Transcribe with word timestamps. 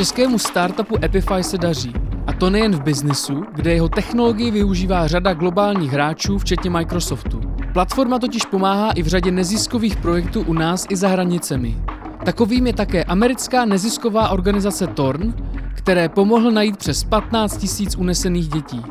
Českému 0.00 0.38
startupu 0.38 0.96
Epify 1.04 1.42
se 1.42 1.58
daří. 1.58 1.92
A 2.26 2.32
to 2.32 2.50
nejen 2.50 2.76
v 2.76 2.82
biznisu, 2.82 3.44
kde 3.54 3.72
jeho 3.72 3.88
technologii 3.88 4.50
využívá 4.50 5.06
řada 5.06 5.34
globálních 5.34 5.92
hráčů, 5.92 6.38
včetně 6.38 6.70
Microsoftu. 6.70 7.40
Platforma 7.72 8.18
totiž 8.18 8.44
pomáhá 8.44 8.90
i 8.92 9.02
v 9.02 9.06
řadě 9.06 9.30
neziskových 9.30 9.96
projektů 9.96 10.42
u 10.42 10.52
nás 10.52 10.86
i 10.90 10.96
za 10.96 11.08
hranicemi. 11.08 11.76
Takovým 12.24 12.66
je 12.66 12.72
také 12.72 13.04
americká 13.04 13.64
nezisková 13.64 14.28
organizace 14.28 14.86
Torn, 14.86 15.34
které 15.74 16.08
pomohl 16.08 16.50
najít 16.50 16.76
přes 16.76 17.04
15 17.04 17.56
tisíc 17.56 17.96
unesených 17.96 18.48
dětí. 18.48 18.82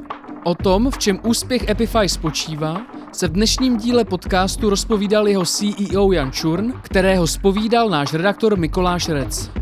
O 0.44 0.56
tom, 0.56 0.92
v 0.92 0.98
čem 0.98 1.20
úspěch 1.24 1.70
Epify 1.70 2.10
spočívá, 2.10 2.82
se 3.12 3.28
v 3.28 3.32
dnešním 3.32 3.78
díle 3.78 4.06
podcastu 4.06 4.70
rozpovídal 4.70 5.28
jeho 5.28 5.46
CEO 5.46 6.12
Jan 6.12 6.32
Čurn, 6.32 6.74
kterého 6.82 7.28
spovídal 7.28 7.90
náš 7.90 8.14
redaktor 8.14 8.58
Mikoláš 8.58 9.10
Rec. 9.10 9.59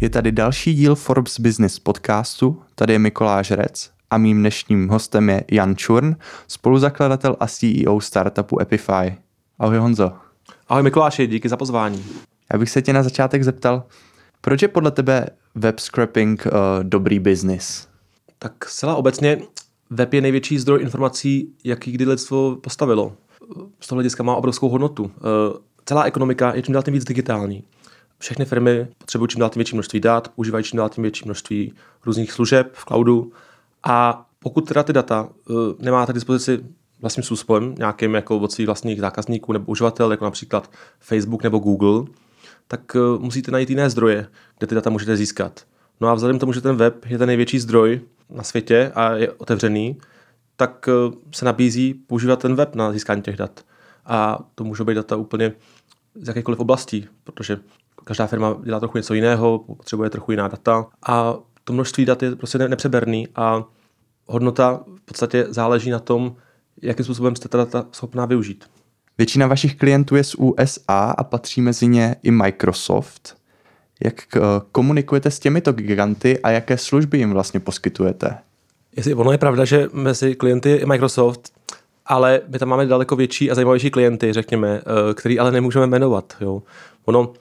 Je 0.00 0.10
tady 0.10 0.32
další 0.32 0.74
díl 0.74 0.94
Forbes 0.94 1.40
Business 1.40 1.78
podcastu, 1.78 2.62
tady 2.74 2.92
je 2.92 2.98
Mikoláš 2.98 3.50
Rec 3.50 3.90
a 4.10 4.18
mým 4.18 4.38
dnešním 4.38 4.88
hostem 4.88 5.30
je 5.30 5.44
Jan 5.50 5.76
Čurn, 5.76 6.16
spoluzakladatel 6.48 7.36
a 7.40 7.46
CEO 7.46 8.00
startupu 8.00 8.60
Epify. 8.60 9.16
Ahoj 9.58 9.78
Honzo. 9.78 10.12
Ahoj 10.68 10.82
Mikuláši, 10.82 11.26
díky 11.26 11.48
za 11.48 11.56
pozvání. 11.56 12.04
Já 12.52 12.58
bych 12.58 12.70
se 12.70 12.82
tě 12.82 12.92
na 12.92 13.02
začátek 13.02 13.42
zeptal, 13.44 13.82
proč 14.40 14.62
je 14.62 14.68
podle 14.68 14.90
tebe 14.90 15.26
web 15.54 15.78
scraping 15.78 16.46
uh, 16.46 16.52
dobrý 16.82 17.18
biznis? 17.18 17.88
Tak 18.38 18.68
zcela 18.68 18.96
obecně 18.96 19.38
web 19.90 20.14
je 20.14 20.20
největší 20.20 20.58
zdroj 20.58 20.82
informací, 20.82 21.52
jaký 21.64 21.92
kdy 21.92 22.04
lidstvo 22.04 22.56
postavilo. 22.56 23.12
Z 23.80 23.86
toho 23.86 23.96
hlediska 23.96 24.22
má 24.22 24.36
obrovskou 24.36 24.68
hodnotu. 24.68 25.02
Uh, 25.02 25.10
celá 25.84 26.04
ekonomika 26.04 26.54
je 26.54 26.62
čím 26.62 26.72
dál 26.72 26.82
tím 26.82 26.94
víc 26.94 27.04
digitální. 27.04 27.64
Všechny 28.18 28.44
firmy 28.44 28.86
potřebují 28.98 29.28
čím 29.28 29.40
dál 29.40 29.50
tím 29.50 29.60
větší 29.60 29.76
množství 29.76 30.00
dat, 30.00 30.28
používají 30.28 30.64
čím 30.64 30.76
dál 30.76 30.88
tím 30.88 31.02
větší 31.02 31.24
množství 31.24 31.72
různých 32.06 32.32
služeb 32.32 32.70
v 32.72 32.84
cloudu 32.84 33.32
a 33.82 34.26
pokud 34.38 34.60
teda 34.68 34.82
ty 34.82 34.92
data 34.92 35.28
uh, 35.48 35.56
nemáte 35.78 36.12
k 36.12 36.14
dispozici 36.14 36.60
vlastním 37.00 37.24
způsobem, 37.24 37.74
nějakým 37.78 38.14
jako 38.14 38.38
od 38.38 38.52
svých 38.52 38.66
vlastních 38.66 39.00
zákazníků 39.00 39.52
nebo 39.52 39.64
uživatel, 39.66 40.10
jako 40.10 40.24
například 40.24 40.70
Facebook 41.00 41.42
nebo 41.42 41.58
Google, 41.58 42.04
tak 42.68 42.94
uh, 42.94 43.22
musíte 43.22 43.50
najít 43.50 43.70
jiné 43.70 43.90
zdroje, 43.90 44.28
kde 44.58 44.66
ty 44.66 44.74
data 44.74 44.90
můžete 44.90 45.16
získat. 45.16 45.66
No 46.00 46.08
a 46.08 46.14
vzhledem 46.14 46.36
k 46.36 46.40
tomu, 46.40 46.52
že 46.52 46.60
ten 46.60 46.76
web 46.76 47.04
je 47.04 47.18
ten 47.18 47.26
největší 47.26 47.58
zdroj 47.58 48.00
na 48.30 48.42
světě 48.42 48.92
a 48.94 49.12
je 49.12 49.32
otevřený, 49.32 49.98
tak 50.56 50.88
uh, 50.88 51.14
se 51.34 51.44
nabízí 51.44 51.94
používat 51.94 52.38
ten 52.38 52.54
web 52.54 52.74
na 52.74 52.92
získání 52.92 53.22
těch 53.22 53.36
dat. 53.36 53.64
A 54.06 54.38
to 54.54 54.64
můžou 54.64 54.84
být 54.84 54.94
data 54.94 55.16
úplně 55.16 55.52
z 56.14 56.28
jakékoliv 56.28 56.60
oblastí, 56.60 57.08
protože 57.24 57.58
každá 58.08 58.26
firma 58.26 58.56
dělá 58.64 58.80
trochu 58.80 58.98
něco 58.98 59.14
jiného, 59.14 59.58
potřebuje 59.58 60.10
trochu 60.10 60.30
jiná 60.30 60.48
data 60.48 60.86
a 61.06 61.34
to 61.64 61.72
množství 61.72 62.04
dat 62.04 62.22
je 62.22 62.36
prostě 62.36 62.58
nepřeberný 62.58 63.28
a 63.36 63.64
hodnota 64.26 64.80
v 64.96 65.00
podstatě 65.04 65.46
záleží 65.48 65.90
na 65.90 65.98
tom, 65.98 66.36
jakým 66.82 67.04
způsobem 67.04 67.36
jste 67.36 67.48
ta 67.48 67.58
data 67.58 67.86
schopná 67.92 68.26
využít. 68.26 68.64
Většina 69.18 69.46
vašich 69.46 69.76
klientů 69.76 70.16
je 70.16 70.24
z 70.24 70.34
USA 70.34 71.14
a 71.18 71.24
patří 71.24 71.60
mezi 71.60 71.86
ně 71.86 72.16
i 72.22 72.30
Microsoft. 72.30 73.36
Jak 74.04 74.36
eh, 74.36 74.40
komunikujete 74.72 75.30
s 75.30 75.38
těmito 75.38 75.72
giganty 75.72 76.38
a 76.38 76.50
jaké 76.50 76.78
služby 76.78 77.18
jim 77.18 77.30
vlastně 77.30 77.60
poskytujete? 77.60 78.38
Jestli 78.96 79.14
ono 79.14 79.32
je 79.32 79.38
pravda, 79.38 79.64
že 79.64 79.88
mezi 79.92 80.34
klienty 80.34 80.70
je 80.70 80.86
Microsoft, 80.86 81.52
ale 82.06 82.40
my 82.48 82.58
tam 82.58 82.68
máme 82.68 82.86
daleko 82.86 83.16
větší 83.16 83.50
a 83.50 83.54
zajímavější 83.54 83.90
klienty, 83.90 84.32
řekněme, 84.32 84.80
eh, 84.80 85.14
který 85.14 85.38
ale 85.38 85.52
nemůžeme 85.52 85.86
jmenovat. 85.86 86.36
Jo. 86.40 86.62
Ono, 87.04 87.32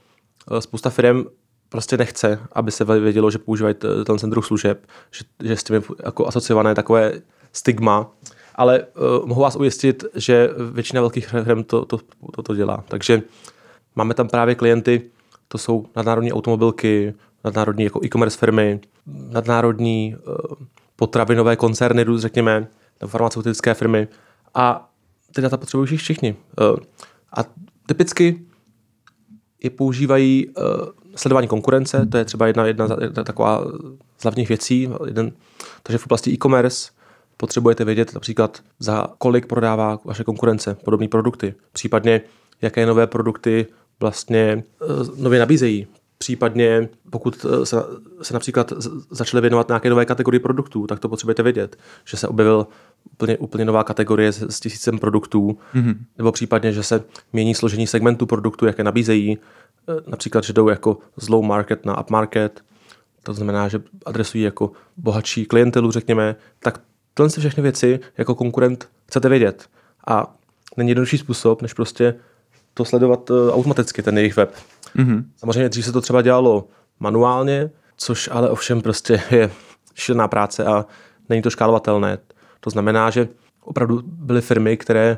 spousta 0.59 0.89
firm 0.89 1.25
prostě 1.69 1.97
nechce, 1.97 2.39
aby 2.51 2.71
se 2.71 2.85
vědělo, 2.85 3.31
že 3.31 3.37
používají 3.37 3.75
ten 4.19 4.29
druh 4.29 4.45
služeb, 4.45 4.85
že, 5.11 5.23
že 5.43 5.55
s 5.55 5.63
tím 5.63 5.75
je 5.75 5.81
jako 6.05 6.27
asociované 6.27 6.75
takové 6.75 7.13
stigma, 7.53 8.11
ale 8.55 8.79
uh, 8.79 9.27
mohu 9.27 9.41
vás 9.41 9.55
ujistit, 9.55 10.05
že 10.15 10.49
většina 10.71 11.01
velkých 11.01 11.27
firm 11.27 11.63
to, 11.63 11.85
to, 11.85 11.99
to, 12.35 12.43
to 12.43 12.55
dělá. 12.55 12.83
Takže 12.87 13.21
máme 13.95 14.13
tam 14.13 14.27
právě 14.27 14.55
klienty, 14.55 15.01
to 15.47 15.57
jsou 15.57 15.85
nadnárodní 15.95 16.33
automobilky, 16.33 17.13
nadnárodní 17.43 17.83
jako 17.83 17.99
e-commerce 18.05 18.37
firmy, 18.37 18.79
nadnárodní 19.05 20.15
uh, 20.15 20.35
potravinové 20.95 21.55
koncerny, 21.55 22.05
řekněme, 22.15 22.67
nebo 23.01 23.09
farmaceutické 23.09 23.73
firmy 23.73 24.07
a 24.53 24.89
ty 25.35 25.41
data 25.41 25.57
potřebují 25.57 25.97
všichni. 25.97 26.35
Uh, 26.61 26.77
a 27.37 27.43
typicky 27.85 28.45
je 29.63 29.69
používají 29.69 30.47
uh, 30.47 30.53
sledování 31.15 31.47
konkurence, 31.47 32.05
to 32.05 32.17
je 32.17 32.25
třeba 32.25 32.47
jedna, 32.47 32.65
jedna, 32.65 32.87
jedna 33.01 33.23
taková 33.23 33.65
z 34.17 34.23
hlavních 34.23 34.49
věcí. 34.49 34.89
Jeden, 35.05 35.31
takže 35.83 35.97
v 35.97 36.05
oblasti 36.05 36.31
e-commerce 36.31 36.91
potřebujete 37.37 37.85
vědět 37.85 38.13
například, 38.13 38.59
za 38.79 39.07
kolik 39.17 39.45
prodává 39.45 39.99
vaše 40.05 40.23
konkurence 40.23 40.77
podobné 40.85 41.07
produkty, 41.07 41.53
případně 41.71 42.21
jaké 42.61 42.85
nové 42.85 43.07
produkty 43.07 43.65
vlastně 43.99 44.63
uh, 44.81 45.19
nově 45.19 45.39
nabízejí. 45.39 45.87
Případně, 46.17 46.89
pokud 47.09 47.45
se, 47.63 47.77
se 48.21 48.33
například 48.33 48.73
začaly 49.09 49.41
věnovat 49.41 49.67
nějaké 49.67 49.89
nové 49.89 50.05
kategorie 50.05 50.39
produktů, 50.39 50.87
tak 50.87 50.99
to 50.99 51.09
potřebujete 51.09 51.43
vědět, 51.43 51.77
že 52.05 52.17
se 52.17 52.27
objevil 52.27 52.67
úplně, 53.11 53.37
úplně 53.37 53.65
nová 53.65 53.83
kategorie 53.83 54.31
s, 54.31 54.41
s 54.41 54.59
tisícem 54.59 54.99
produktů, 54.99 55.57
mm-hmm. 55.75 55.95
nebo 56.17 56.31
případně, 56.31 56.73
že 56.73 56.83
se 56.83 57.03
mění 57.33 57.55
složení 57.55 57.87
segmentu 57.87 58.25
produktů, 58.25 58.65
jaké 58.65 58.83
nabízejí, 58.83 59.37
Eh, 59.89 60.01
například, 60.07 60.43
že 60.43 60.53
jdou 60.53 60.69
jako 60.69 60.97
z 61.17 61.29
low 61.29 61.45
market 61.45 61.85
na 61.85 62.01
up 62.01 62.09
market, 62.09 62.61
to 63.23 63.33
znamená, 63.33 63.67
že 63.67 63.81
adresují 64.05 64.43
jako 64.43 64.71
bohatší 64.97 65.45
klientelu, 65.45 65.91
řekněme, 65.91 66.35
tak 66.59 66.81
tyhle 67.13 67.29
všechny 67.29 67.63
věci 67.63 67.99
jako 68.17 68.35
konkurent 68.35 68.89
chcete 69.05 69.29
vědět. 69.29 69.69
A 70.07 70.35
není 70.77 70.89
jednodušší 70.89 71.17
způsob, 71.17 71.61
než 71.61 71.73
prostě 71.73 72.15
to 72.77 72.85
sledovat 72.85 73.29
uh, 73.29 73.49
automaticky, 73.49 74.03
ten 74.03 74.17
jejich 74.17 74.37
web. 74.37 74.53
Mm-hmm. 74.95 75.23
Samozřejmě 75.37 75.69
dřív 75.69 75.85
se 75.85 75.91
to 75.91 76.01
třeba 76.01 76.21
dělalo 76.21 76.67
manuálně, 76.99 77.69
což 77.97 78.29
ale 78.31 78.49
ovšem 78.49 78.81
prostě 78.81 79.21
je 79.31 79.51
šílená 79.95 80.27
práce 80.27 80.65
a 80.65 80.85
není 81.29 81.41
to 81.41 81.49
škálovatelné. 81.49 82.17
To 82.59 82.69
znamená, 82.69 83.09
že 83.09 83.27
opravdu 83.61 84.01
byly 84.03 84.41
firmy, 84.41 84.77
které 84.77 85.17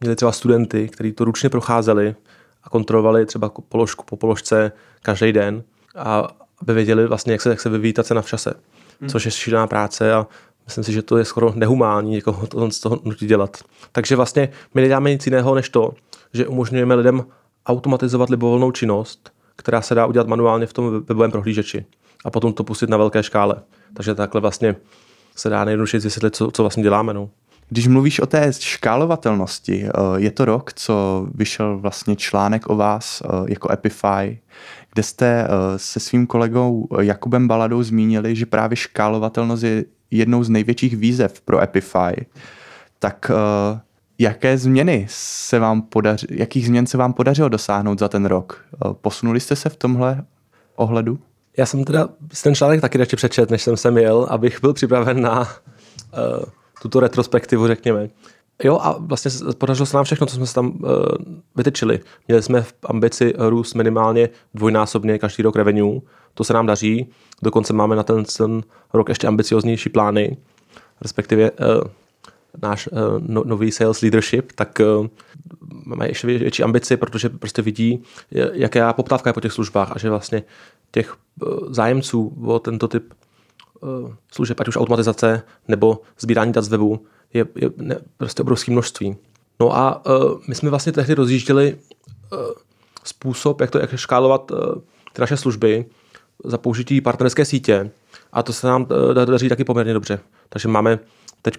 měly 0.00 0.16
třeba 0.16 0.32
studenty, 0.32 0.88
kteří 0.88 1.12
to 1.12 1.24
ručně 1.24 1.48
procházeli, 1.48 2.14
a 2.62 2.70
kontrolovali 2.70 3.26
třeba 3.26 3.52
položku 3.68 4.04
po 4.04 4.16
položce 4.16 4.72
každý 5.02 5.32
den 5.32 5.62
a 5.96 6.28
aby 6.62 6.74
věděli 6.74 7.06
vlastně, 7.06 7.32
jak 7.32 7.40
se, 7.40 7.50
jak 7.50 7.60
se 7.60 7.68
vyvíjí 7.68 7.92
ta 7.92 8.02
cena 8.02 8.22
v 8.22 8.26
čase. 8.26 8.54
Hmm. 9.00 9.10
Což 9.10 9.24
je 9.24 9.30
šílená 9.30 9.66
práce 9.66 10.12
a 10.12 10.26
myslím 10.68 10.84
si, 10.84 10.92
že 10.92 11.02
to 11.02 11.16
je 11.16 11.24
skoro 11.24 11.52
nehumální 11.54 12.10
někoho 12.10 12.46
to, 12.46 12.70
z 12.70 12.80
toho 12.80 13.00
nutí 13.04 13.26
dělat. 13.26 13.56
Takže 13.92 14.16
vlastně 14.16 14.48
my 14.74 14.80
neděláme 14.80 15.10
nic 15.10 15.26
jiného, 15.26 15.54
než 15.54 15.68
to, 15.68 15.92
že 16.32 16.46
umožňujeme 16.46 16.94
lidem 16.94 17.24
automatizovat 17.66 18.30
libovolnou 18.30 18.70
činnost, 18.70 19.32
která 19.56 19.82
se 19.82 19.94
dá 19.94 20.06
udělat 20.06 20.28
manuálně 20.28 20.66
v 20.66 20.72
tom 20.72 20.90
webovém 20.90 21.30
prohlížeči 21.30 21.84
a 22.24 22.30
potom 22.30 22.52
to 22.52 22.64
pustit 22.64 22.90
na 22.90 22.96
velké 22.96 23.22
škále. 23.22 23.56
Takže 23.94 24.14
takhle 24.14 24.40
vlastně 24.40 24.76
se 25.36 25.48
dá 25.48 25.64
nejjednodušeji 25.64 26.00
vysvětlit, 26.00 26.36
co, 26.36 26.50
co 26.50 26.62
vlastně 26.62 26.82
děláme. 26.82 27.14
No. 27.14 27.30
Když 27.68 27.86
mluvíš 27.86 28.20
o 28.20 28.26
té 28.26 28.52
škálovatelnosti, 28.52 29.84
eh, 29.84 29.90
je 30.16 30.30
to 30.30 30.44
rok, 30.44 30.72
co 30.72 31.26
vyšel 31.34 31.78
vlastně 31.78 32.16
článek 32.16 32.70
o 32.70 32.76
vás 32.76 33.22
eh, 33.24 33.28
jako 33.48 33.72
Epify, 33.72 34.38
kde 34.92 35.02
jste 35.02 35.44
eh, 35.44 35.48
se 35.78 36.00
svým 36.00 36.26
kolegou 36.26 36.88
Jakubem 37.00 37.48
Baladou 37.48 37.82
zmínili, 37.82 38.36
že 38.36 38.46
právě 38.46 38.76
škálovatelnost 38.76 39.62
je 39.62 39.84
jednou 40.10 40.44
z 40.44 40.48
největších 40.48 40.96
výzev 40.96 41.40
pro 41.40 41.62
Epify. 41.62 42.26
Tak 42.98 43.30
jaké 44.18 44.58
změny 44.58 45.06
se 45.10 45.58
vám 45.58 45.82
podařilo, 45.82 46.28
jakých 46.30 46.66
změn 46.66 46.86
se 46.86 46.98
vám 46.98 47.12
podařilo 47.12 47.48
dosáhnout 47.48 47.98
za 47.98 48.08
ten 48.08 48.26
rok? 48.26 48.64
Posunuli 48.92 49.40
jste 49.40 49.56
se 49.56 49.68
v 49.68 49.76
tomhle 49.76 50.24
ohledu? 50.76 51.18
Já 51.56 51.66
jsem 51.66 51.84
teda 51.84 52.08
ten 52.42 52.54
článek 52.54 52.80
taky 52.80 52.98
ještě 52.98 53.16
přečet, 53.16 53.50
než 53.50 53.62
jsem 53.62 53.76
sem 53.76 53.98
jel, 53.98 54.26
abych 54.30 54.60
byl 54.60 54.72
připraven 54.72 55.22
na 55.22 55.40
uh, 55.40 55.46
tuto 56.82 57.00
retrospektivu, 57.00 57.66
řekněme. 57.66 58.08
Jo, 58.64 58.78
a 58.82 58.96
vlastně 58.98 59.30
podařilo 59.58 59.86
se 59.86 59.96
nám 59.96 60.04
všechno, 60.04 60.26
co 60.26 60.36
jsme 60.36 60.46
se 60.46 60.54
tam 60.54 60.66
uh, 60.66 60.80
vytyčili. 61.56 62.00
Měli 62.28 62.42
jsme 62.42 62.62
v 62.62 62.74
ambici 62.84 63.32
růst 63.38 63.74
minimálně 63.74 64.28
dvojnásobně 64.54 65.18
každý 65.18 65.42
rok 65.42 65.56
revenue. 65.56 66.00
To 66.38 66.44
se 66.44 66.52
nám 66.52 66.66
daří. 66.66 67.06
Dokonce 67.42 67.72
máme 67.72 67.96
na 67.96 68.02
ten, 68.02 68.24
ten 68.24 68.62
rok 68.92 69.08
ještě 69.08 69.26
ambicioznější 69.26 69.88
plány, 69.88 70.36
respektive 71.00 71.50
uh, 71.50 71.66
náš 72.62 72.88
uh, 72.92 72.98
no, 73.18 73.42
nový 73.44 73.72
sales 73.72 74.00
leadership, 74.00 74.52
tak 74.52 74.80
uh, 74.80 75.06
máme 75.84 76.08
ještě 76.08 76.26
větší 76.26 76.62
ambici, 76.62 76.96
protože 76.96 77.28
prostě 77.28 77.62
vidí, 77.62 78.02
jaká 78.52 78.92
poptávka 78.92 79.30
je 79.30 79.34
po 79.34 79.40
těch 79.40 79.52
službách 79.52 79.92
a 79.92 79.98
že 79.98 80.10
vlastně 80.10 80.42
těch 80.90 81.16
uh, 81.42 81.72
zájemců 81.72 82.36
o 82.46 82.58
tento 82.58 82.88
typ 82.88 83.14
Eh, 83.82 84.14
služeb, 84.32 84.60
ať 84.60 84.68
už 84.68 84.76
automatizace 84.76 85.42
nebo 85.68 86.00
sbírání 86.18 86.52
dat 86.52 86.62
z 86.62 86.68
webu, 86.68 87.06
je, 87.34 87.46
je 87.54 87.70
ne, 87.76 87.98
prostě 88.16 88.42
obrovské 88.42 88.72
množství. 88.72 89.16
No 89.60 89.76
a 89.76 90.06
uh, 90.06 90.40
my 90.48 90.54
jsme 90.54 90.70
vlastně 90.70 90.92
tehdy 90.92 91.14
rozjížděli 91.14 91.76
uh, 92.32 92.38
způsob, 93.04 93.60
jak 93.60 93.70
to 93.70 93.78
jak 93.78 93.96
škálovat 93.96 94.50
uh, 94.50 94.58
ty 95.12 95.20
naše 95.20 95.36
služby 95.36 95.84
za 96.44 96.58
použití 96.58 97.00
partnerské 97.00 97.44
sítě 97.44 97.90
a 98.32 98.42
to 98.42 98.52
se 98.52 98.66
nám 98.66 98.82
uh, 98.82 99.14
daří 99.14 99.48
taky 99.48 99.64
poměrně 99.64 99.94
dobře. 99.94 100.20
Takže 100.48 100.68
máme 100.68 100.98
teď 101.42 101.56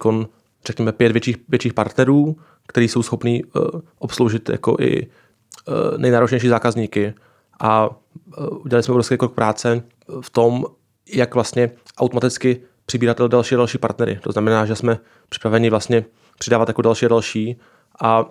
řekněme 0.66 0.92
pět 0.92 1.12
větších, 1.12 1.38
větších 1.50 1.74
partnerů, 1.74 2.38
kteří 2.68 2.88
jsou 2.88 3.04
schopní 3.04 3.44
uh, 3.44 3.64
obsloužit 4.00 4.50
jako 4.50 4.76
i 4.80 5.08
uh, 5.08 5.98
nejnáročnější 5.98 6.48
zákazníky 6.48 7.14
a 7.60 7.90
uh, 7.90 8.58
udělali 8.66 8.84
jsme 8.84 8.92
obrovský 8.92 9.18
krok 9.18 9.34
práce 9.34 9.84
v 10.22 10.30
tom, 10.30 10.66
jak 11.14 11.34
vlastně 11.34 11.72
automaticky 11.98 12.62
přibírat 12.86 13.22
další 13.22 13.56
a 13.56 13.58
další 13.58 13.78
partnery. 13.78 14.20
To 14.24 14.32
znamená, 14.32 14.66
že 14.66 14.76
jsme 14.76 15.00
připraveni 15.30 15.70
vlastně 15.70 16.06
přidávat 16.40 16.68
jako 16.68 16.82
další 16.82 17.06
a 17.06 17.10
další 17.10 17.60
a 18.02 18.26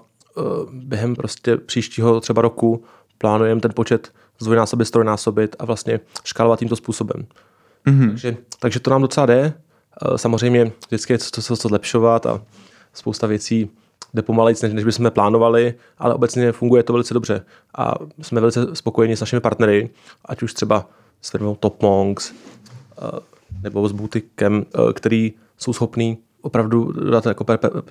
během 0.71 1.17
prostě 1.17 1.57
příštího 1.57 2.21
třeba 2.21 2.43
roku 2.43 2.85
plánujeme 3.19 3.61
ten 3.61 3.73
počet 3.75 4.13
zdvojnásobit, 4.41 4.89
strojnásobit 4.89 5.57
a 5.59 5.65
vlastně 5.65 6.01
škálovat 6.25 6.59
tímto 6.59 6.77
způsobem. 6.77 7.27
Mm-hmm. 7.87 8.09
Takže, 8.09 8.37
takže 8.61 8.81
to 8.81 8.91
nám 8.91 9.03
docela 9.03 9.27
jde. 9.27 9.53
Samozřejmě 10.17 10.73
vždycky 10.87 11.13
je 11.13 11.19
co, 11.19 11.43
co, 11.43 11.57
co 11.57 11.69
zlepšovat 11.69 12.27
a 12.27 12.43
spousta 12.95 13.27
věcí 13.27 13.71
jde 14.15 14.23
pomalejc, 14.23 14.63
než, 14.63 14.73
než 14.73 14.85
bychom 14.85 15.11
plánovali, 15.11 15.75
ale 15.99 16.15
obecně 16.15 16.53
funguje 16.53 16.83
to 16.83 16.93
velice 16.93 17.15
dobře 17.15 17.45
a 17.79 17.95
jsme 18.23 18.41
velice 18.41 18.67
spokojeni 18.77 19.17
s 19.17 19.21
našimi 19.21 19.41
partnery, 19.41 19.91
ať 20.25 20.43
už 20.43 20.55
třeba 20.55 20.89
s 21.23 21.31
firmou 21.31 21.57
Top 21.57 21.83
Monks 21.83 22.33
nebo 23.63 23.89
s 23.89 23.93
Butikem, 23.93 24.67
který 24.95 25.33
jsou 25.59 25.73
schopní 25.73 26.19
opravdu 26.43 26.93
dát 27.11 27.27
jako 27.27 27.45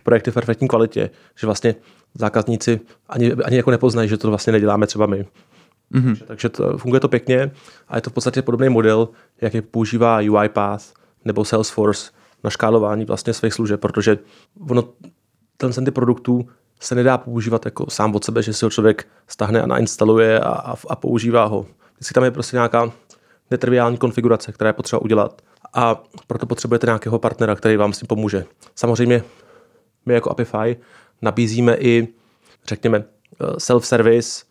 projekty 0.04 0.32
v 0.32 0.34
perfektní 0.34 0.68
kvalitě, 0.68 1.10
že 1.36 1.48
vlastně 1.48 1.76
zákazníci 2.14 2.80
ani, 3.10 3.34
ani 3.34 3.58
jako 3.58 3.72
nepoznají, 3.72 4.10
že 4.10 4.18
to 4.18 4.30
vlastně 4.30 4.54
neděláme 4.54 4.88
třeba 4.88 5.06
my. 5.06 5.26
Mm-hmm. 5.94 6.18
Takže 6.28 6.50
to, 6.50 6.78
funguje 6.78 7.00
to 7.00 7.08
pěkně 7.08 7.52
a 7.88 7.96
je 7.96 8.02
to 8.02 8.10
v 8.10 8.14
podstatě 8.14 8.42
podobný 8.42 8.70
model, 8.70 9.10
jak 9.42 9.54
je 9.54 9.62
používá 9.62 10.20
UiPath 10.32 10.94
nebo 11.26 11.46
Salesforce 11.46 12.12
na 12.44 12.50
škálování 12.50 13.06
vlastně 13.06 13.34
svých 13.34 13.54
služeb, 13.54 13.82
protože 13.82 14.18
ono, 14.70 14.84
ten 15.58 15.86
ty 15.86 15.92
produktů 15.92 16.50
se 16.80 16.96
nedá 16.96 17.18
používat 17.18 17.66
jako 17.66 17.90
sám 17.90 18.16
od 18.16 18.24
sebe, 18.24 18.44
že 18.44 18.54
si 18.54 18.66
ho 18.66 18.70
člověk 18.70 19.08
stáhne 19.28 19.62
a 19.62 19.68
nainstaluje 19.68 20.40
a, 20.40 20.50
a, 20.50 20.76
a 20.90 20.96
používá 20.96 21.46
ho. 21.46 21.66
Vždycky 21.94 22.14
tam 22.14 22.24
je 22.24 22.32
prostě 22.32 22.56
nějaká 22.56 22.92
netriviální 23.52 23.98
konfigurace, 23.98 24.52
která 24.52 24.68
je 24.68 24.74
potřeba 24.74 25.02
udělat 25.02 25.42
a 25.74 26.04
proto 26.28 26.46
potřebujete 26.46 26.88
nějakého 26.88 27.20
partnera, 27.20 27.56
který 27.56 27.78
vám 27.78 27.94
s 27.94 28.00
tím 28.00 28.08
pomůže. 28.08 28.46
Samozřejmě 28.76 29.24
my 30.06 30.14
jako 30.14 30.32
Apify 30.32 30.76
nabízíme 31.22 31.76
i, 31.76 32.08
řekněme, 32.68 32.98
eh, 32.98 33.60
self-service, 33.60 34.46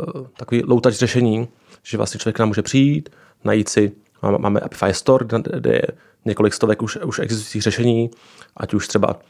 eh, 0.00 0.28
takový 0.36 0.62
low-touch 0.62 0.90
řešení, 0.92 1.48
že 1.82 1.96
vlastně 1.96 2.20
člověk 2.20 2.38
nám 2.38 2.48
může 2.48 2.62
přijít, 2.62 3.08
najít 3.44 3.68
si, 3.68 3.92
máme 4.38 4.60
Apify 4.60 4.92
Store, 4.92 5.26
kde 5.52 5.72
je 5.72 5.86
několik 6.24 6.54
stovek 6.54 6.82
už, 6.82 6.96
už 6.96 7.18
existujících 7.18 7.62
řešení, 7.62 8.10
ať 8.56 8.74
už 8.74 8.88
třeba 8.88 9.20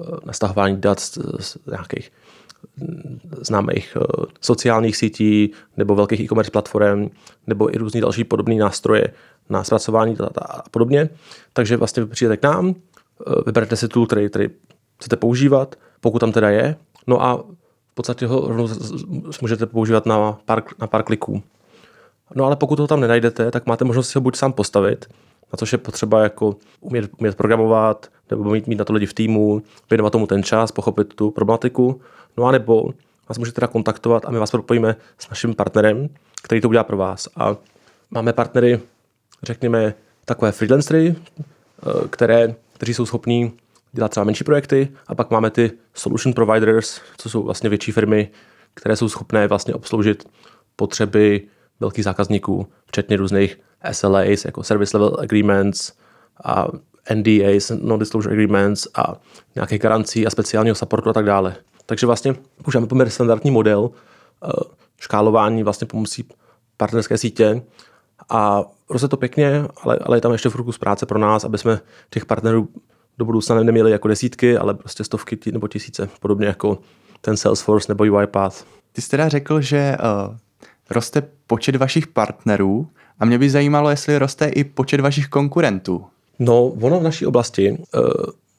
eh, 0.00 0.04
nastahování 0.24 0.80
dat 0.80 1.00
z, 1.00 1.18
z 1.40 1.58
nějakých 1.70 2.12
mm, 2.76 3.20
známých 3.40 3.96
sociálních 4.40 4.96
sítí 4.96 5.52
nebo 5.76 5.94
velkých 5.94 6.20
e-commerce 6.20 6.50
platform 6.50 7.08
nebo 7.46 7.74
i 7.74 7.78
různý 7.78 8.00
další 8.00 8.24
podobné 8.24 8.54
nástroje 8.54 9.08
na 9.50 9.64
zpracování 9.64 10.14
data 10.14 10.40
a 10.40 10.68
podobně. 10.68 11.08
Takže 11.52 11.76
vlastně 11.76 12.06
přijdete 12.06 12.36
k 12.36 12.42
nám, 12.42 12.74
vyberete 13.46 13.76
si 13.76 13.88
tool, 13.88 14.06
který, 14.06 14.28
který 14.28 14.48
chcete 15.00 15.16
používat, 15.16 15.74
pokud 16.00 16.18
tam 16.18 16.32
teda 16.32 16.50
je, 16.50 16.76
no 17.06 17.22
a 17.22 17.44
v 17.92 17.94
podstatě 17.94 18.26
ho 18.26 18.48
rovnou 18.48 18.68
můžete 19.40 19.66
používat 19.66 20.06
na 20.06 20.38
pár, 20.44 20.62
na 20.78 20.86
pár 20.86 21.02
kliků. 21.02 21.42
No 22.34 22.44
ale 22.44 22.56
pokud 22.56 22.78
ho 22.78 22.86
tam 22.86 23.00
nenajdete, 23.00 23.50
tak 23.50 23.66
máte 23.66 23.84
možnost 23.84 24.08
si 24.08 24.18
ho 24.18 24.22
buď 24.22 24.36
sám 24.36 24.52
postavit, 24.52 25.06
na 25.52 25.56
což 25.56 25.72
je 25.72 25.78
potřeba 25.78 26.22
jako 26.22 26.56
umět, 26.80 27.10
umět 27.18 27.36
programovat, 27.36 28.08
nebo 28.30 28.44
mít, 28.44 28.66
mít 28.66 28.78
na 28.78 28.84
to 28.84 28.92
lidi 28.92 29.06
v 29.06 29.14
týmu, 29.14 29.62
věnovat 29.90 30.10
tomu 30.10 30.26
ten 30.26 30.42
čas, 30.42 30.72
pochopit 30.72 31.14
tu 31.14 31.30
problematiku, 31.30 32.00
no 32.36 32.44
a 32.44 32.52
nebo 32.52 32.90
nás 33.28 33.38
můžete 33.38 33.54
teda 33.54 33.66
kontaktovat 33.66 34.24
a 34.24 34.30
my 34.30 34.38
vás 34.38 34.50
propojíme 34.50 34.96
s 35.18 35.30
naším 35.30 35.54
partnerem, 35.54 36.08
který 36.42 36.60
to 36.60 36.68
udělá 36.68 36.84
pro 36.84 36.96
vás. 36.96 37.28
A 37.36 37.56
máme 38.10 38.32
partnery, 38.32 38.80
řekněme, 39.42 39.94
takové 40.24 40.52
freelancery, 40.52 41.16
eh, 41.16 42.08
které, 42.08 42.54
kteří 42.72 42.94
jsou 42.94 43.06
schopní 43.06 43.52
dělat 43.92 44.10
třeba 44.10 44.24
menší 44.24 44.44
projekty 44.44 44.88
a 45.06 45.14
pak 45.14 45.30
máme 45.30 45.50
ty 45.50 45.70
solution 45.94 46.32
providers, 46.32 47.00
co 47.16 47.30
jsou 47.30 47.42
vlastně 47.42 47.70
větší 47.70 47.92
firmy, 47.92 48.30
které 48.74 48.96
jsou 48.96 49.08
schopné 49.08 49.48
vlastně 49.48 49.74
obsloužit 49.74 50.28
potřeby 50.76 51.48
velkých 51.80 52.04
zákazníků, 52.04 52.66
včetně 52.86 53.16
různých 53.16 53.60
SLAs, 53.92 54.44
jako 54.44 54.62
Service 54.62 54.98
Level 54.98 55.16
Agreements 55.20 55.92
a 56.44 56.66
NDAs, 57.14 57.70
Non-Disclosure 57.70 58.32
Agreements 58.32 58.88
a 58.94 59.14
nějaké 59.54 59.78
garancí 59.78 60.26
a 60.26 60.30
speciálního 60.30 60.74
supportu 60.74 61.10
a 61.10 61.12
tak 61.12 61.24
dále. 61.24 61.56
Takže 61.86 62.06
vlastně 62.06 62.34
používáme 62.64 62.86
poměrně 62.86 63.10
standardní 63.10 63.50
model 63.50 63.90
eh, 64.44 64.48
škálování 65.00 65.62
vlastně 65.62 65.86
pomocí 65.86 66.24
partnerské 66.76 67.18
sítě 67.18 67.62
a 68.28 68.64
roste 68.90 69.08
to 69.08 69.16
pěkně, 69.16 69.64
ale, 69.82 69.98
ale 70.02 70.16
je 70.16 70.20
tam 70.20 70.32
ještě 70.32 70.50
z 70.70 70.78
práce 70.78 71.06
pro 71.06 71.18
nás, 71.18 71.44
aby 71.44 71.58
jsme 71.58 71.80
těch 72.10 72.26
partnerů 72.26 72.68
do 73.18 73.24
budoucna 73.24 73.62
neměli 73.62 73.90
jako 73.90 74.08
desítky, 74.08 74.56
ale 74.56 74.74
prostě 74.74 75.04
stovky 75.04 75.38
nebo 75.52 75.68
tisíce, 75.68 76.08
podobně 76.20 76.46
jako 76.46 76.78
ten 77.20 77.36
Salesforce 77.36 77.86
nebo 77.88 78.04
UiPath. 78.04 78.64
Ty 78.92 79.02
jsi 79.02 79.10
teda 79.10 79.28
řekl, 79.28 79.60
že 79.60 79.96
uh, 80.28 80.36
roste 80.90 81.22
počet 81.46 81.76
vašich 81.76 82.06
partnerů 82.06 82.88
a 83.18 83.24
mě 83.24 83.38
by 83.38 83.50
zajímalo, 83.50 83.90
jestli 83.90 84.18
roste 84.18 84.46
i 84.46 84.64
počet 84.64 85.00
vašich 85.00 85.28
konkurentů. 85.28 86.04
No, 86.38 86.64
ono 86.66 87.00
v 87.00 87.02
naší 87.02 87.26
oblasti 87.26 87.70
uh, 87.70 88.10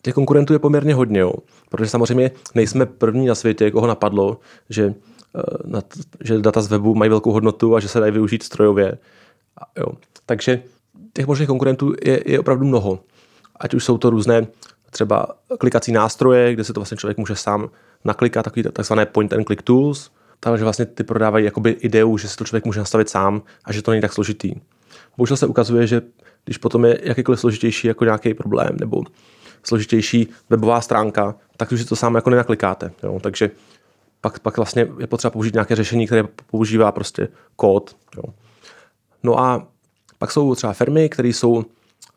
těch 0.02 0.14
konkurentů 0.14 0.54
je 0.54 0.60
poměrně 0.60 0.94
hodně, 0.94 1.20
jo. 1.20 1.34
protože 1.70 1.90
samozřejmě 1.90 2.32
nejsme 2.56 2.86
první 2.86 3.26
na 3.26 3.36
světě, 3.36 3.72
koho 3.72 3.88
napadlo, 3.88 4.40
že, 4.70 4.88
uh, 4.88 5.72
na 5.72 5.82
t- 5.82 6.00
že 6.22 6.40
data 6.40 6.62
z 6.62 6.68
webu 6.68 6.96
mají 6.96 7.10
velkou 7.10 7.32
hodnotu 7.32 7.76
a 7.76 7.80
že 7.80 7.88
se 7.88 8.00
dají 8.00 8.12
využít 8.12 8.44
strojově. 8.44 8.98
A, 9.62 9.80
jo. 9.80 9.88
Takže 10.26 10.62
těch 11.14 11.28
možných 11.28 11.48
konkurentů 11.48 11.94
je, 12.06 12.24
je 12.26 12.40
opravdu 12.40 12.66
mnoho 12.66 13.00
ať 13.64 13.74
už 13.74 13.86
jsou 13.86 13.98
to 13.98 14.10
různé 14.10 14.48
třeba 14.90 15.28
klikací 15.60 15.92
nástroje, 15.92 16.54
kde 16.54 16.64
se 16.64 16.74
to 16.74 16.80
vlastně 16.80 16.98
člověk 16.98 17.18
může 17.18 17.36
sám 17.36 17.70
naklikat, 18.06 18.46
takový 18.46 18.64
takzvané 18.64 19.06
point 19.06 19.34
and 19.34 19.46
click 19.46 19.62
tools, 19.62 20.12
takže 20.40 20.64
vlastně 20.64 20.86
ty 20.86 21.04
prodávají 21.04 21.46
jakoby 21.46 21.70
ideu, 21.72 22.18
že 22.18 22.28
si 22.28 22.38
to 22.38 22.44
člověk 22.44 22.66
může 22.66 22.80
nastavit 22.80 23.10
sám 23.10 23.42
a 23.66 23.74
že 23.74 23.82
to 23.82 23.92
není 23.92 24.02
tak 24.02 24.14
složitý. 24.14 24.54
Bohužel 25.18 25.38
se 25.38 25.48
ukazuje, 25.48 25.88
že 25.88 26.02
když 26.46 26.58
potom 26.58 26.86
je 26.86 27.00
jakýkoliv 27.04 27.40
složitější 27.40 27.88
jako 27.88 28.04
nějaký 28.04 28.34
problém 28.34 28.78
nebo 28.80 29.04
složitější 29.64 30.28
webová 30.50 30.82
stránka, 30.82 31.36
tak 31.58 31.72
už 31.72 31.82
si 31.82 31.86
to 31.86 31.96
sám 31.96 32.16
jako 32.16 32.30
nenaklikáte. 32.30 32.92
Jo? 33.04 33.20
Takže 33.24 33.52
pak, 34.22 34.40
pak 34.40 34.58
vlastně 34.58 34.88
je 35.00 35.08
potřeba 35.08 35.32
použít 35.32 35.54
nějaké 35.54 35.76
řešení, 35.76 36.06
které 36.06 36.24
používá 36.52 36.92
prostě 36.92 37.28
kód. 37.56 37.96
Jo? 38.18 38.24
No 39.24 39.40
a 39.40 39.68
pak 40.18 40.32
jsou 40.32 40.56
třeba 40.56 40.74
firmy, 40.74 41.10
které 41.10 41.28
jsou 41.28 41.66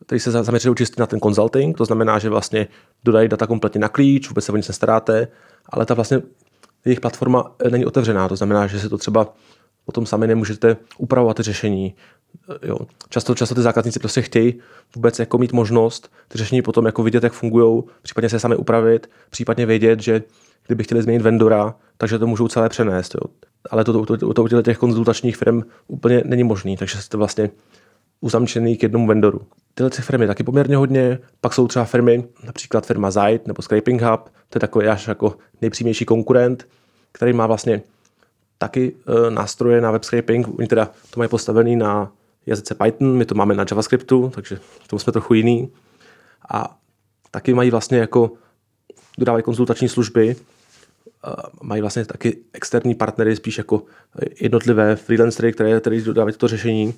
který 0.07 0.21
se 0.21 0.31
zaměřují 0.31 0.76
čistě 0.76 1.00
na 1.00 1.07
ten 1.07 1.21
consulting, 1.21 1.76
to 1.76 1.85
znamená, 1.85 2.19
že 2.19 2.29
vlastně 2.29 2.67
dodají 3.05 3.29
data 3.29 3.47
kompletně 3.47 3.81
na 3.81 3.88
klíč, 3.88 4.29
vůbec 4.29 4.45
se 4.45 4.53
o 4.53 4.57
nic 4.57 4.69
nestaráte, 4.69 5.29
ale 5.69 5.87
ta 5.87 5.95
vlastně 5.95 6.23
jejich 6.85 7.00
platforma 7.00 7.55
eh, 7.65 7.71
není 7.71 7.87
otevřená, 7.87 8.29
to 8.29 8.37
znamená, 8.37 8.67
že 8.67 8.81
si 8.81 8.88
to 8.88 8.99
třeba 8.99 9.35
potom 9.85 10.07
sami 10.07 10.26
nemůžete 10.26 10.76
upravovat 10.99 11.41
řešení. 11.41 11.95
Eh, 12.50 12.69
jo. 12.69 12.79
Často, 13.09 13.35
často 13.35 13.55
ty 13.55 13.62
zákazníci 13.62 13.99
prostě 13.99 14.23
chtějí 14.23 14.55
vůbec 14.95 15.19
jako 15.19 15.38
mít 15.38 15.53
možnost 15.53 16.12
ty 16.29 16.38
řešení 16.38 16.62
potom 16.62 16.87
jako 16.87 17.03
vidět, 17.03 17.25
jak 17.25 17.33
fungují, 17.33 17.83
případně 18.03 18.29
se 18.29 18.41
sami 18.41 18.57
upravit, 18.57 19.11
případně 19.31 19.67
vědět, 19.67 20.00
že 20.00 20.23
kdyby 20.67 20.85
chtěli 20.85 21.03
změnit 21.03 21.23
vendora, 21.23 21.75
takže 21.99 22.19
to 22.19 22.26
můžou 22.26 22.49
celé 22.49 22.69
přenést. 22.69 23.15
Jo. 23.15 23.21
Ale 23.71 23.85
to, 23.85 23.93
to, 24.05 24.17
to, 24.17 24.35
to 24.35 24.43
u 24.43 24.62
těch 24.62 24.79
konzultačních 24.79 25.37
firm 25.37 25.62
úplně 25.88 26.23
není 26.25 26.45
možný, 26.45 26.76
takže 26.76 27.03
jste 27.03 27.17
vlastně 27.17 27.50
uzamčený 28.21 28.77
k 28.77 28.83
jednomu 28.83 29.07
vendoru. 29.07 29.47
Tyhle 29.75 29.91
firmy 29.91 30.27
taky 30.27 30.43
poměrně 30.43 30.77
hodně, 30.77 31.19
pak 31.41 31.55
jsou 31.55 31.69
třeba 31.69 31.85
firmy, 31.85 32.25
například 32.45 32.87
firma 32.87 33.11
Zite 33.11 33.41
nebo 33.47 33.63
Scraping 33.63 34.03
Hub, 34.03 34.25
to 34.25 34.57
je 34.57 34.61
takový 34.61 34.87
až 34.87 35.09
jako 35.09 35.37
nejpřímější 35.61 36.05
konkurent, 36.05 36.69
který 37.13 37.33
má 37.33 37.47
vlastně 37.47 37.83
taky 38.59 38.97
e, 39.07 39.31
nástroje 39.31 39.81
na 39.81 39.91
web 39.91 40.05
scraping, 40.05 40.59
oni 40.59 40.69
teda 40.69 40.91
to 41.11 41.21
mají 41.21 41.31
postavený 41.31 41.77
na 41.77 42.13
jazyce 42.47 42.75
Python, 42.75 43.17
my 43.17 43.25
to 43.25 43.35
máme 43.35 43.55
na 43.55 43.65
JavaScriptu, 43.71 44.33
takže 44.35 44.59
v 44.85 44.89
tom 44.89 44.99
jsme 44.99 45.13
trochu 45.13 45.35
jiný. 45.35 45.73
A 46.51 46.79
taky 47.31 47.55
mají 47.55 47.71
vlastně 47.71 47.99
jako, 47.99 48.31
dodávají 49.19 49.43
konzultační 49.43 49.89
služby, 49.89 50.37
mají 51.63 51.81
vlastně 51.81 52.05
taky 52.05 52.39
externí 52.53 52.95
partnery, 52.95 53.37
spíš 53.37 53.59
jako 53.59 53.83
jednotlivé 54.41 54.97
freelancery, 54.97 55.53
které, 55.53 55.81
které 55.81 56.01
dodávají 56.01 56.33
toto 56.33 56.49
řešení 56.49 56.95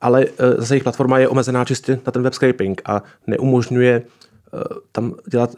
ale 0.00 0.24
eh, 0.24 0.50
zase 0.58 0.74
jejich 0.74 0.82
platforma 0.82 1.18
je 1.18 1.28
omezená 1.28 1.64
čistě 1.64 2.00
na 2.06 2.12
ten 2.12 2.22
web 2.22 2.34
scraping 2.34 2.82
a 2.84 3.02
neumožňuje 3.26 4.02
eh, 4.02 4.58
tam 4.92 5.14
dělat 5.30 5.54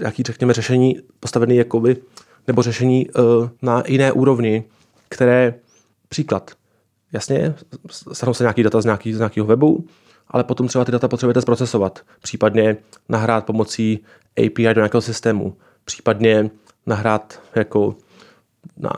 nějaký, 0.00 0.22
řekněme, 0.22 0.52
řešení 0.52 0.96
postavené 1.20 1.54
jakoby, 1.54 1.96
nebo 2.46 2.62
řešení 2.62 3.08
eh, 3.08 3.20
na 3.62 3.82
jiné 3.86 4.12
úrovni, 4.12 4.64
které 5.08 5.54
Příklad. 6.08 6.50
Jasně, 7.12 7.54
stanou 8.12 8.34
se 8.34 8.42
nějaký 8.42 8.62
data 8.62 8.80
z, 8.80 8.84
nějaký, 8.84 9.12
z 9.12 9.18
nějakého 9.18 9.46
webu, 9.46 9.84
ale 10.28 10.44
potom 10.44 10.68
třeba 10.68 10.84
ty 10.84 10.92
data 10.92 11.08
potřebujete 11.08 11.42
zprocesovat, 11.42 12.00
případně 12.22 12.76
nahrát 13.08 13.46
pomocí 13.46 14.04
API 14.46 14.74
do 14.74 14.80
nějakého 14.80 15.00
systému, 15.00 15.56
případně 15.84 16.50
nahrát 16.86 17.42
jako 17.54 17.94
na, 18.76 18.90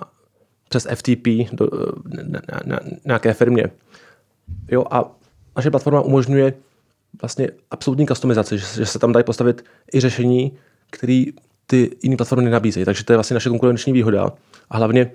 přes 0.68 0.86
FTP 0.94 1.26
do, 1.52 1.68
na, 2.04 2.40
na, 2.46 2.60
na 2.66 2.78
nějaké 3.04 3.32
firmě. 3.34 3.64
Jo, 4.70 4.84
a 4.90 5.10
naše 5.56 5.70
platforma 5.70 6.00
umožňuje 6.00 6.54
vlastně 7.20 7.48
absolutní 7.70 8.06
customizaci, 8.06 8.58
že, 8.58 8.66
že 8.76 8.86
se 8.86 8.98
tam 8.98 9.12
dají 9.12 9.24
postavit 9.24 9.64
i 9.94 10.00
řešení, 10.00 10.52
které 10.90 11.24
ty 11.66 11.96
jiné 12.02 12.16
platformy 12.16 12.44
nenabízejí. 12.44 12.84
Takže 12.84 13.04
to 13.04 13.12
je 13.12 13.16
vlastně 13.16 13.34
naše 13.34 13.48
konkurenční 13.48 13.92
výhoda. 13.92 14.32
A 14.70 14.76
hlavně 14.76 15.10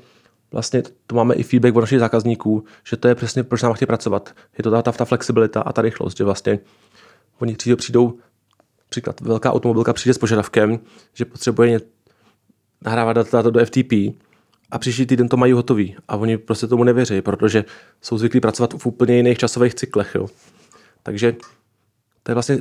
vlastně 0.51 0.83
to 1.07 1.15
máme 1.15 1.35
i 1.35 1.43
feedback 1.43 1.75
od 1.75 1.81
našich 1.81 1.99
zákazníků, 1.99 2.63
že 2.89 2.97
to 2.97 3.07
je 3.07 3.15
přesně, 3.15 3.43
proč 3.43 3.61
nám 3.61 3.73
chtějí 3.73 3.87
pracovat. 3.87 4.35
Je 4.57 4.63
to 4.63 4.71
ta, 4.71 4.81
ta, 4.81 4.91
ta 4.91 5.05
flexibilita 5.05 5.61
a 5.61 5.73
ta 5.73 5.81
rychlost, 5.81 6.17
že 6.17 6.23
vlastně 6.23 6.59
oni 7.39 7.55
přijdou, 7.55 7.75
přijdou 7.75 8.13
příklad, 8.89 9.21
velká 9.21 9.53
automobilka 9.53 9.93
přijde 9.93 10.13
s 10.13 10.17
požadavkem, 10.17 10.79
že 11.13 11.25
potřebuje 11.25 11.81
nahrávat 12.81 13.15
data 13.15 13.41
do 13.41 13.65
FTP 13.65 13.93
a 14.71 14.79
příští 14.79 15.05
týden 15.05 15.29
to 15.29 15.37
mají 15.37 15.53
hotový 15.53 15.95
a 16.07 16.17
oni 16.17 16.37
prostě 16.37 16.67
tomu 16.67 16.83
nevěří, 16.83 17.21
protože 17.21 17.65
jsou 18.01 18.17
zvyklí 18.17 18.39
pracovat 18.39 18.73
v 18.77 18.85
úplně 18.85 19.15
jiných 19.15 19.37
časových 19.37 19.75
cyklech. 19.75 20.15
Jo. 20.15 20.27
Takže 21.03 21.35
to 22.23 22.31
je 22.31 22.33
vlastně 22.33 22.57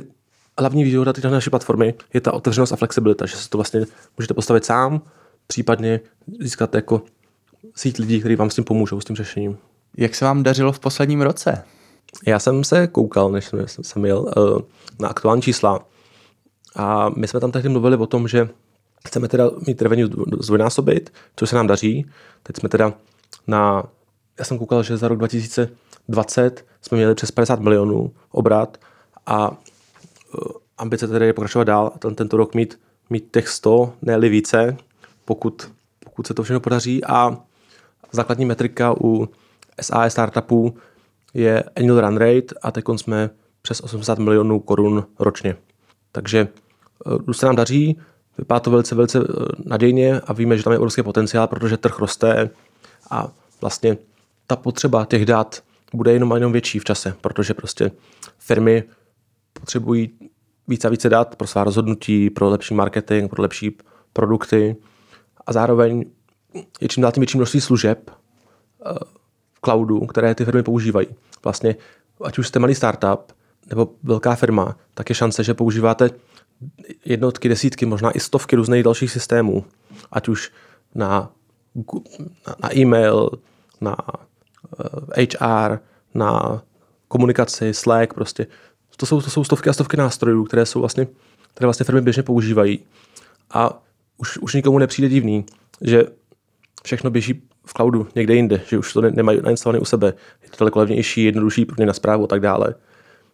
hlavní 0.59 0.83
výhoda 0.83 1.13
této 1.13 1.29
naší 1.29 1.49
platformy 1.49 1.93
je 2.13 2.21
ta 2.21 2.33
otevřenost 2.33 2.71
a 2.71 2.75
flexibilita, 2.75 3.25
že 3.25 3.37
se 3.37 3.49
to 3.49 3.57
vlastně 3.57 3.85
můžete 4.17 4.33
postavit 4.33 4.65
sám, 4.65 5.01
případně 5.47 5.99
získat 6.39 6.75
jako 6.75 7.01
síť 7.75 7.99
lidí, 7.99 8.19
kteří 8.19 8.35
vám 8.35 8.49
s 8.49 8.55
tím 8.55 8.63
pomůžou, 8.63 9.01
s 9.01 9.05
tím 9.05 9.15
řešením. 9.15 9.57
Jak 9.97 10.15
se 10.15 10.25
vám 10.25 10.43
dařilo 10.43 10.71
v 10.71 10.79
posledním 10.79 11.21
roce? 11.21 11.63
Já 12.27 12.39
jsem 12.39 12.63
se 12.63 12.87
koukal, 12.87 13.31
než 13.31 13.45
jsem, 13.45 13.83
jsem 13.83 14.05
jel, 14.05 14.33
eh, 14.37 14.61
na 14.99 15.09
aktuální 15.09 15.41
čísla 15.41 15.79
a 16.75 17.09
my 17.09 17.27
jsme 17.27 17.39
tam 17.39 17.51
tehdy 17.51 17.69
mluvili 17.69 17.97
o 17.97 18.07
tom, 18.07 18.27
že 18.27 18.49
chceme 19.05 19.27
teda 19.27 19.51
mít 19.67 19.81
revenue 19.81 20.09
zdvojnásobit, 20.39 21.13
což 21.35 21.49
se 21.49 21.55
nám 21.55 21.67
daří. 21.67 22.05
Teď 22.43 22.57
jsme 22.57 22.69
teda 22.69 22.93
na, 23.47 23.83
já 24.39 24.45
jsem 24.45 24.57
koukal, 24.57 24.83
že 24.83 24.97
za 24.97 25.07
rok 25.07 25.17
2020 25.17 26.65
jsme 26.81 26.97
měli 26.97 27.15
přes 27.15 27.31
50 27.31 27.59
milionů 27.59 28.13
obrat 28.31 28.77
a 29.25 29.51
eh, 29.51 30.37
ambice 30.77 31.07
tedy 31.07 31.25
je 31.25 31.33
pokračovat 31.33 31.63
dál 31.63 31.91
a 31.95 31.99
ten, 31.99 32.15
tento 32.15 32.37
rok 32.37 32.55
mít, 32.55 32.79
mít 33.09 33.27
těch 33.31 33.47
100, 33.47 33.93
ne 34.01 34.19
více, 34.19 34.77
pokud, 35.25 35.71
pokud 36.03 36.27
se 36.27 36.33
to 36.33 36.43
všechno 36.43 36.59
podaří 36.59 37.05
a 37.05 37.37
základní 38.11 38.45
metrika 38.45 38.95
u 39.01 39.29
SAS 39.81 40.13
startupů 40.13 40.77
je 41.33 41.63
annual 41.63 42.01
run 42.01 42.17
rate 42.17 42.55
a 42.61 42.71
teď 42.71 42.85
jsme 42.95 43.29
přes 43.61 43.81
80 43.81 44.19
milionů 44.19 44.59
korun 44.59 45.05
ročně. 45.19 45.55
Takže 46.11 46.47
eh, 47.29 47.33
se 47.33 47.45
nám 47.45 47.55
daří, 47.55 47.97
vypadá 48.37 48.59
to 48.59 48.71
velice, 48.71 48.95
velice 48.95 49.19
eh, 49.19 49.45
nadějně 49.65 50.19
a 50.19 50.33
víme, 50.33 50.57
že 50.57 50.63
tam 50.63 50.73
je 50.73 50.79
obrovský 50.79 51.03
potenciál, 51.03 51.47
protože 51.47 51.77
trh 51.77 51.99
roste 51.99 52.49
a 53.09 53.31
vlastně 53.61 53.97
ta 54.47 54.55
potřeba 54.55 55.05
těch 55.05 55.25
dat 55.25 55.63
bude 55.93 56.13
jenom 56.13 56.31
a 56.31 56.35
jenom 56.35 56.51
větší 56.51 56.79
v 56.79 56.83
čase, 56.83 57.15
protože 57.21 57.53
prostě 57.53 57.91
firmy 58.39 58.83
potřebují 59.53 60.11
více 60.67 60.87
a 60.87 60.91
více 60.91 61.09
dat 61.09 61.35
pro 61.35 61.47
svá 61.47 61.63
rozhodnutí, 61.63 62.29
pro 62.29 62.49
lepší 62.49 62.73
marketing, 62.73 63.29
pro 63.29 63.41
lepší 63.41 63.77
produkty 64.13 64.75
a 65.47 65.53
zároveň 65.53 66.05
je 66.81 66.87
čím 66.87 67.01
dál 67.01 67.11
tím 67.11 67.21
větší 67.21 67.37
množství 67.37 67.61
služeb 67.61 68.11
eh, 68.11 68.93
v 69.53 69.59
cloudu, 69.65 69.99
které 69.99 70.35
ty 70.35 70.45
firmy 70.45 70.63
používají. 70.63 71.07
Vlastně, 71.43 71.75
ať 72.23 72.37
už 72.37 72.47
jste 72.47 72.59
malý 72.59 72.75
startup 72.75 73.31
nebo 73.69 73.89
velká 74.03 74.35
firma, 74.35 74.77
tak 74.93 75.09
je 75.09 75.15
šance, 75.15 75.43
že 75.43 75.53
používáte 75.53 76.09
jednotky, 77.05 77.49
desítky, 77.49 77.85
možná 77.85 78.11
i 78.11 78.19
stovky 78.19 78.55
různých 78.55 78.83
dalších 78.83 79.11
systémů, 79.11 79.65
ať 80.11 80.27
už 80.27 80.51
na, 80.95 81.31
na 82.63 82.77
e-mail, 82.77 83.29
na 83.81 83.97
HR, 85.17 85.71
eh, 85.73 85.79
na 86.13 86.61
komunikaci, 87.07 87.73
Slack, 87.73 88.13
prostě. 88.13 88.47
To 88.97 89.05
jsou, 89.05 89.21
to 89.21 89.29
jsou 89.29 89.43
stovky 89.43 89.69
a 89.69 89.73
stovky 89.73 89.97
nástrojů, 89.97 90.43
které 90.43 90.65
jsou 90.65 90.79
vlastně, 90.79 91.07
které 91.53 91.67
vlastně 91.67 91.83
firmy 91.83 92.01
běžně 92.01 92.23
používají. 92.23 92.79
A 93.49 93.83
už, 94.17 94.37
už 94.37 94.53
nikomu 94.53 94.79
nepřijde 94.79 95.09
divný, 95.09 95.45
že 95.81 96.03
všechno 96.83 97.09
běží 97.09 97.41
v 97.65 97.73
cloudu 97.73 98.07
někde 98.15 98.35
jinde, 98.35 98.61
že 98.67 98.77
už 98.77 98.93
to 98.93 99.01
ne, 99.01 99.11
nemají 99.11 99.41
nainstalované 99.41 99.79
u 99.79 99.85
sebe. 99.85 100.13
Je 100.43 100.49
to 100.49 100.55
daleko 100.59 100.79
levnější, 100.79 101.23
jednodušší 101.23 101.65
pro 101.65 101.75
ně 101.79 101.85
na 101.85 101.93
zprávu 101.93 102.23
a 102.23 102.27
tak 102.27 102.41
dále. 102.41 102.75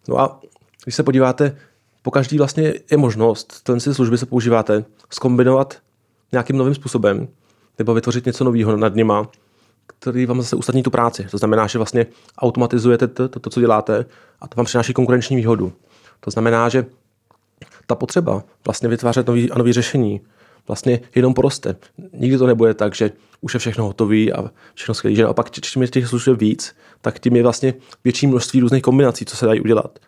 No 0.08 0.20
a 0.20 0.40
když 0.84 0.96
se 0.96 1.04
podíváte, 1.04 1.58
po 2.02 2.12
každý 2.12 2.38
vlastně 2.38 2.74
je 2.92 2.98
možnost, 2.98 3.64
ten 3.64 3.80
si 3.80 3.94
služby 3.94 4.18
se 4.18 4.26
používáte, 4.26 4.86
skombinovat 5.10 5.78
nějakým 6.32 6.58
novým 6.58 6.76
způsobem, 6.76 7.28
nebo 7.80 7.94
vytvořit 7.94 8.26
něco 8.26 8.44
nového 8.44 8.78
nad 8.78 8.96
nima, 8.96 9.30
který 9.88 10.26
vám 10.26 10.42
zase 10.42 10.56
usnadní 10.56 10.84
tu 10.84 10.90
práci. 10.90 11.28
To 11.32 11.38
znamená, 11.38 11.68
že 11.68 11.80
vlastně 11.80 12.06
automatizujete 12.38 13.08
to, 13.08 13.30
to, 13.30 13.40
to, 13.40 13.50
co 13.50 13.60
děláte 13.60 14.06
a 14.40 14.48
to 14.48 14.56
vám 14.56 14.66
přináší 14.66 14.94
konkurenční 14.94 15.36
výhodu. 15.36 15.74
To 16.20 16.32
znamená, 16.32 16.70
že 16.70 16.86
ta 17.88 17.96
potřeba 17.96 18.44
vlastně 18.66 18.90
vytvářet 18.90 19.28
nový 19.28 19.52
a 19.52 19.58
nový 19.58 19.74
řešení 19.74 20.22
vlastně 20.68 21.00
jenom 21.16 21.34
poroste. 21.34 21.76
Nikdy 22.14 22.38
to 22.38 22.48
nebude 22.48 22.74
tak, 22.74 22.96
že 22.96 23.12
už 23.42 23.54
je 23.54 23.60
všechno 23.60 23.86
hotové 23.86 24.32
a 24.32 24.52
všechno 24.74 24.94
skvělé. 24.94 25.16
Že 25.16 25.24
naopak, 25.24 25.52
čím 25.52 25.82
je 25.82 25.88
těch 25.88 26.08
služeb 26.08 26.40
víc, 26.40 26.76
tak 27.02 27.20
tím 27.20 27.36
je 27.36 27.44
vlastně 27.44 27.74
větší 28.04 28.28
množství 28.28 28.60
různých 28.60 28.84
kombinací, 28.84 29.26
co 29.26 29.38
se 29.38 29.46
dají 29.46 29.62
udělat. 29.62 30.00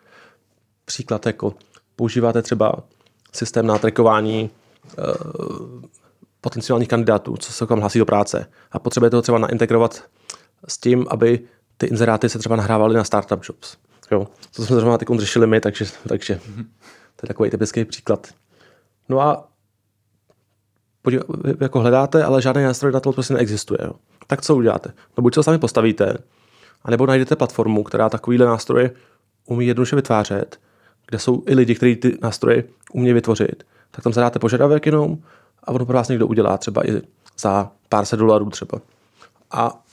Příklad 0.84 1.26
jako 1.26 1.54
používáte 1.96 2.42
třeba 2.42 2.82
systém 3.32 3.66
na 3.66 3.78
trackování 3.78 4.50
uh, 4.98 5.82
potenciálních 6.40 6.88
kandidátů, 6.88 7.36
co 7.36 7.52
se 7.52 7.64
vám 7.64 7.80
hlásí 7.80 7.98
do 7.98 8.04
práce 8.04 8.46
a 8.72 8.78
potřebujete 8.78 9.16
to 9.16 9.22
třeba 9.22 9.38
naintegrovat 9.38 10.04
s 10.68 10.78
tím, 10.78 11.06
aby 11.10 11.40
ty 11.76 11.86
inzeráty 11.86 12.28
se 12.28 12.38
třeba 12.38 12.56
nahrávaly 12.56 12.94
na 12.94 13.04
startup 13.04 13.44
jobs. 13.48 13.76
Jo. 14.10 14.26
To 14.56 14.64
jsme 14.64 14.76
zrovna 14.76 14.98
teď 14.98 15.08
řešili 15.18 15.46
my, 15.46 15.60
takže, 15.60 15.84
takže 16.08 16.40
to 17.16 17.20
je 17.22 17.26
takový 17.26 17.50
typický 17.50 17.84
příklad. 17.84 18.26
No 19.08 19.20
a 19.20 19.48
podív, 21.02 21.20
jako 21.60 21.80
hledáte, 21.80 22.24
ale 22.24 22.42
žádný 22.42 22.62
nástroj 22.62 22.92
na 22.92 23.00
to 23.00 23.12
prostě 23.12 23.34
neexistuje. 23.34 23.78
Jo. 23.84 23.92
Tak 24.26 24.42
co 24.42 24.56
uděláte? 24.56 24.92
No 25.18 25.22
buď 25.22 25.34
to 25.34 25.42
sami 25.42 25.58
postavíte, 25.58 26.18
anebo 26.82 27.06
najdete 27.06 27.36
platformu, 27.36 27.82
která 27.82 28.08
takovýhle 28.08 28.46
nástroje 28.46 28.90
umí 29.46 29.66
jednoduše 29.66 29.96
vytvářet, 29.96 30.60
kde 31.06 31.18
jsou 31.18 31.42
i 31.46 31.54
lidi, 31.54 31.74
kteří 31.74 31.96
ty 31.96 32.18
nástroje 32.22 32.64
umí 32.92 33.12
vytvořit, 33.12 33.64
tak 33.90 34.04
tam 34.04 34.12
zadáte 34.12 34.38
požadavek 34.38 34.86
jenom 34.86 35.18
a 35.64 35.68
ono 35.68 35.86
pro 35.86 35.94
vás 35.96 36.08
někdo 36.08 36.26
udělá 36.26 36.58
třeba 36.58 36.88
i 36.88 37.02
za 37.38 37.70
pár 37.88 38.04
set 38.04 38.16
dolarů 38.16 38.50
třeba. 38.50 38.80
A 39.50 39.84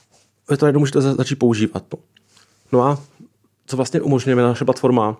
vy 0.49 0.57
to 0.57 0.65
najednou 0.65 0.79
můžete 0.79 1.01
začít 1.01 1.35
používat. 1.35 1.83
No. 1.93 1.99
no 2.71 2.83
a 2.83 3.01
co 3.65 3.75
vlastně 3.77 4.01
umožňujeme 4.01 4.41
naše 4.41 4.65
platforma, 4.65 5.17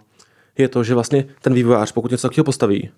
je 0.58 0.68
to, 0.68 0.84
že 0.84 0.94
vlastně 0.94 1.26
ten 1.42 1.54
vývojář, 1.54 1.92
pokud 1.92 2.12
něco 2.12 2.28
takového 2.28 2.46
postaví, 2.46 2.90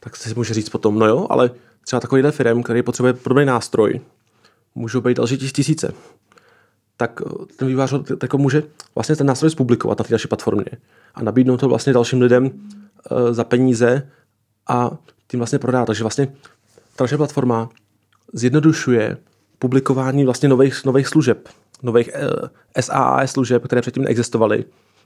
tak 0.00 0.16
si 0.16 0.34
může 0.34 0.54
říct 0.54 0.68
potom, 0.68 0.98
no 0.98 1.06
jo, 1.06 1.26
ale 1.30 1.50
třeba 1.84 2.00
takovýhle 2.00 2.32
firm, 2.32 2.62
který 2.62 2.82
potřebuje 2.82 3.12
podobný 3.12 3.44
nástroj, 3.44 4.00
můžou 4.74 5.00
být 5.00 5.16
další 5.16 5.38
tisíce. 5.38 5.94
Tak 6.98 7.22
eh, 7.26 7.44
ten 7.56 7.68
vývář 7.68 7.94
tak 8.18 8.34
může 8.34 8.62
vlastně 8.94 9.16
ten 9.16 9.26
nástroj 9.26 9.50
zpublikovat 9.50 9.98
na 9.98 10.04
té 10.04 10.14
naší 10.14 10.28
platformě 10.28 10.70
a 11.14 11.22
nabídnout 11.22 11.56
to 11.56 11.68
vlastně 11.68 11.92
dalším 11.92 12.20
lidem 12.20 12.44
uh, 12.44 12.50
za 13.30 13.44
peníze 13.44 14.10
a 14.68 14.90
tím 15.28 15.40
vlastně 15.40 15.58
prodá. 15.58 15.84
Takže 15.84 16.04
vlastně 16.04 16.26
ta 16.96 17.04
naše 17.04 17.16
platforma 17.16 17.68
zjednodušuje 18.32 19.16
publikování 19.58 20.24
vlastně 20.24 20.48
nových, 20.48 20.84
nových 20.84 21.08
služeb, 21.08 21.48
nových 21.82 22.10
eh, 22.14 22.82
SaaS 22.82 23.30
služeb, 23.30 23.64
které 23.64 23.80
předtím 23.80 24.02
neexistovaly. 24.02 24.64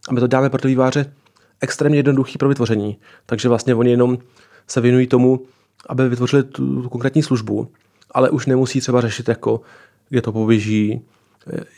A 0.08 0.12
my 0.12 0.20
to 0.20 0.26
dáme 0.26 0.50
pro 0.50 0.60
ty 0.60 0.68
výváře 0.68 1.12
extrémně 1.60 1.98
jednoduchý 1.98 2.38
pro 2.38 2.48
vytvoření. 2.48 2.98
Takže 3.26 3.48
vlastně 3.48 3.74
oni 3.74 3.90
jenom 3.90 4.18
se 4.66 4.80
věnují 4.80 5.06
tomu, 5.06 5.40
aby 5.88 6.08
vytvořili 6.08 6.42
tu 6.42 6.88
konkrétní 6.88 7.22
službu, 7.22 7.68
ale 8.10 8.30
už 8.30 8.46
nemusí 8.46 8.80
třeba 8.80 9.00
řešit, 9.00 9.28
jako, 9.28 9.60
kde 10.08 10.22
to 10.22 10.32
poběží, 10.32 11.02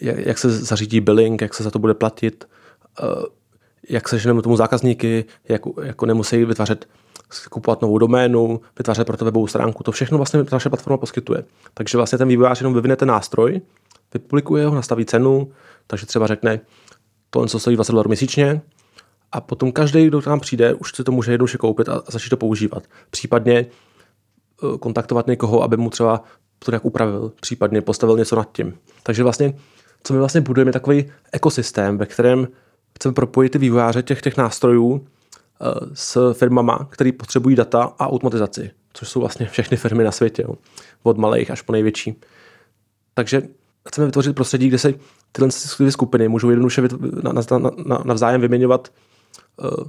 jak 0.00 0.38
se 0.38 0.50
zařídí 0.50 1.00
billing, 1.00 1.42
jak 1.42 1.54
se 1.54 1.62
za 1.62 1.70
to 1.70 1.78
bude 1.78 1.94
platit, 1.94 2.44
eh, 3.02 3.04
jak 3.88 4.08
se 4.08 4.18
ženeme 4.18 4.42
tomu 4.42 4.56
zákazníky, 4.56 5.24
jak, 5.48 5.62
jako 5.82 6.06
nemusí 6.06 6.44
vytvářet, 6.44 6.88
kupovat 7.50 7.82
novou 7.82 7.98
doménu, 7.98 8.60
vytvářet 8.78 9.06
pro 9.06 9.16
to 9.16 9.24
webovou 9.24 9.46
stránku. 9.46 9.82
To 9.82 9.92
všechno 9.92 10.18
vlastně 10.18 10.44
naše 10.52 10.68
platforma 10.68 10.96
poskytuje. 10.96 11.44
Takže 11.74 11.98
vlastně 11.98 12.18
ten 12.18 12.28
vývojář 12.28 12.60
jenom 12.60 12.74
vyvine 12.74 12.96
ten 12.96 13.08
nástroj, 13.08 13.60
vypublikuje 14.14 14.66
ho, 14.66 14.74
nastaví 14.74 15.04
cenu, 15.04 15.52
takže 15.86 16.06
třeba 16.06 16.26
řekne, 16.26 16.60
to 17.30 17.46
co 17.46 17.58
stojí 17.58 17.76
20 17.76 17.92
dolarů 17.92 18.08
měsíčně, 18.08 18.62
a 19.32 19.40
potom 19.40 19.72
každý, 19.72 20.06
kdo 20.06 20.22
nám 20.26 20.40
přijde, 20.40 20.74
už 20.74 20.94
si 20.94 21.04
to 21.04 21.12
může 21.12 21.32
jednoduše 21.32 21.58
koupit 21.58 21.88
a 21.88 22.02
začít 22.08 22.30
to 22.30 22.36
používat. 22.36 22.82
Případně 23.10 23.58
eh, 23.58 24.78
kontaktovat 24.78 25.26
někoho, 25.26 25.62
aby 25.62 25.76
mu 25.76 25.90
třeba 25.90 26.22
to 26.64 26.70
nějak 26.70 26.84
upravil, 26.84 27.32
případně 27.40 27.80
postavil 27.80 28.16
něco 28.16 28.36
nad 28.36 28.52
tím. 28.52 28.74
Takže 29.02 29.22
vlastně 29.22 29.54
co 30.04 30.12
my 30.12 30.18
vlastně 30.18 30.40
budujeme, 30.40 30.68
je 30.68 30.72
takový 30.72 31.04
ekosystém, 31.32 31.98
ve 31.98 32.06
kterém 32.06 32.48
chceme 32.96 33.14
propojit 33.14 33.52
ty 33.52 33.58
vývojáře 33.58 34.02
těch, 34.02 34.22
těch 34.22 34.36
nástrojů 34.36 35.06
eh, 35.60 35.66
s 35.94 36.32
firmama, 36.32 36.88
které 36.90 37.12
potřebují 37.12 37.56
data 37.56 37.82
a 37.82 38.08
automatizaci, 38.08 38.70
což 38.92 39.08
jsou 39.08 39.20
vlastně 39.20 39.46
všechny 39.46 39.76
firmy 39.76 40.04
na 40.04 40.12
světě, 40.12 40.42
jo. 40.42 40.54
od 41.02 41.18
malých 41.18 41.50
až 41.50 41.62
po 41.62 41.72
největší. 41.72 42.20
Takže 43.14 43.42
chceme 43.88 44.06
vytvořit 44.06 44.36
prostředí, 44.36 44.68
kde 44.68 44.78
se 44.78 44.94
tyhle 45.32 45.50
ty 45.76 45.92
skupiny 45.92 46.28
můžou 46.28 46.50
jednoduše 46.50 46.82
navzájem 48.04 48.40
vyměňovat. 48.40 48.88
Eh, 49.64 49.84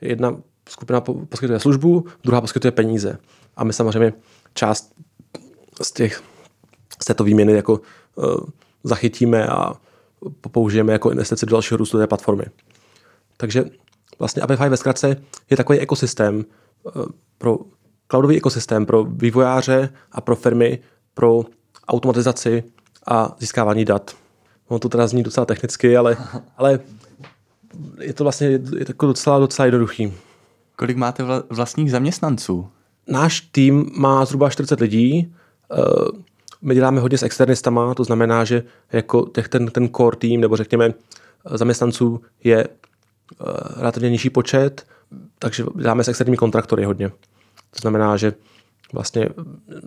jedna 0.00 0.36
skupina 0.68 1.00
poskytuje 1.00 1.60
službu, 1.60 2.04
druhá 2.24 2.40
poskytuje 2.40 2.72
peníze. 2.72 3.18
A 3.56 3.64
my 3.64 3.72
samozřejmě 3.72 4.12
část 4.54 4.92
z, 5.82 5.92
těch, 5.92 6.22
z 7.02 7.04
této 7.04 7.24
výměny 7.24 7.52
jako 7.52 7.80
uh, 8.14 8.36
zachytíme 8.84 9.46
a 9.46 9.72
použijeme 10.50 10.92
jako 10.92 11.10
investici 11.10 11.46
do 11.46 11.52
dalšího 11.52 11.78
růstu 11.78 11.98
té 11.98 12.06
platformy. 12.06 12.44
Takže 13.36 13.64
vlastně 14.18 14.42
Apify 14.42 14.68
ve 14.68 14.76
zkratce 14.76 15.16
je 15.50 15.56
takový 15.56 15.78
ekosystém 15.78 16.44
uh, 16.82 17.04
pro 17.38 17.58
cloudový 18.08 18.36
ekosystém 18.36 18.86
pro 18.86 19.04
vývojáře 19.04 19.88
a 20.12 20.20
pro 20.20 20.36
firmy 20.36 20.78
pro 21.14 21.44
automatizaci 21.88 22.64
a 23.06 23.36
získávání 23.38 23.84
dat. 23.84 24.16
Ono 24.68 24.78
to 24.78 24.88
teda 24.88 25.06
zní 25.06 25.22
docela 25.22 25.46
technicky, 25.46 25.96
ale, 25.96 26.16
ale 26.56 26.80
je 28.00 28.12
to 28.12 28.24
vlastně 28.24 28.46
je 28.46 28.58
to 28.58 28.76
jako 28.88 29.06
docela, 29.06 29.38
docela 29.38 29.66
jednoduchý. 29.66 30.14
Kolik 30.76 30.96
máte 30.96 31.22
vlastních 31.50 31.90
zaměstnanců? 31.90 32.68
Náš 33.08 33.40
tým 33.40 33.90
má 33.96 34.24
zhruba 34.24 34.50
40 34.50 34.80
lidí. 34.80 35.34
Eh, 35.72 35.76
my 36.62 36.74
děláme 36.74 37.00
hodně 37.00 37.18
s 37.18 37.22
externistama, 37.22 37.94
to 37.94 38.04
znamená, 38.04 38.44
že 38.44 38.62
jako 38.92 39.26
těch, 39.34 39.48
ten, 39.48 39.66
ten 39.66 39.88
core 39.88 40.16
tým, 40.16 40.40
nebo 40.40 40.56
řekněme 40.56 40.94
zaměstnanců 41.44 42.20
je 42.44 42.64
eh, 42.64 42.68
relativně 43.76 44.10
nižší 44.10 44.30
počet, 44.30 44.86
takže 45.38 45.64
děláme 45.80 46.04
s 46.04 46.08
externími 46.08 46.36
kontraktory 46.36 46.84
hodně. 46.84 47.08
To 47.08 47.80
znamená, 47.80 48.16
že 48.16 48.32
vlastně 48.92 49.28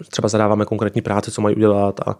třeba 0.09 0.27
zadáváme 0.27 0.65
konkrétní 0.65 1.01
práce, 1.01 1.31
co 1.31 1.41
mají 1.41 1.55
udělat 1.55 2.00
a, 2.07 2.15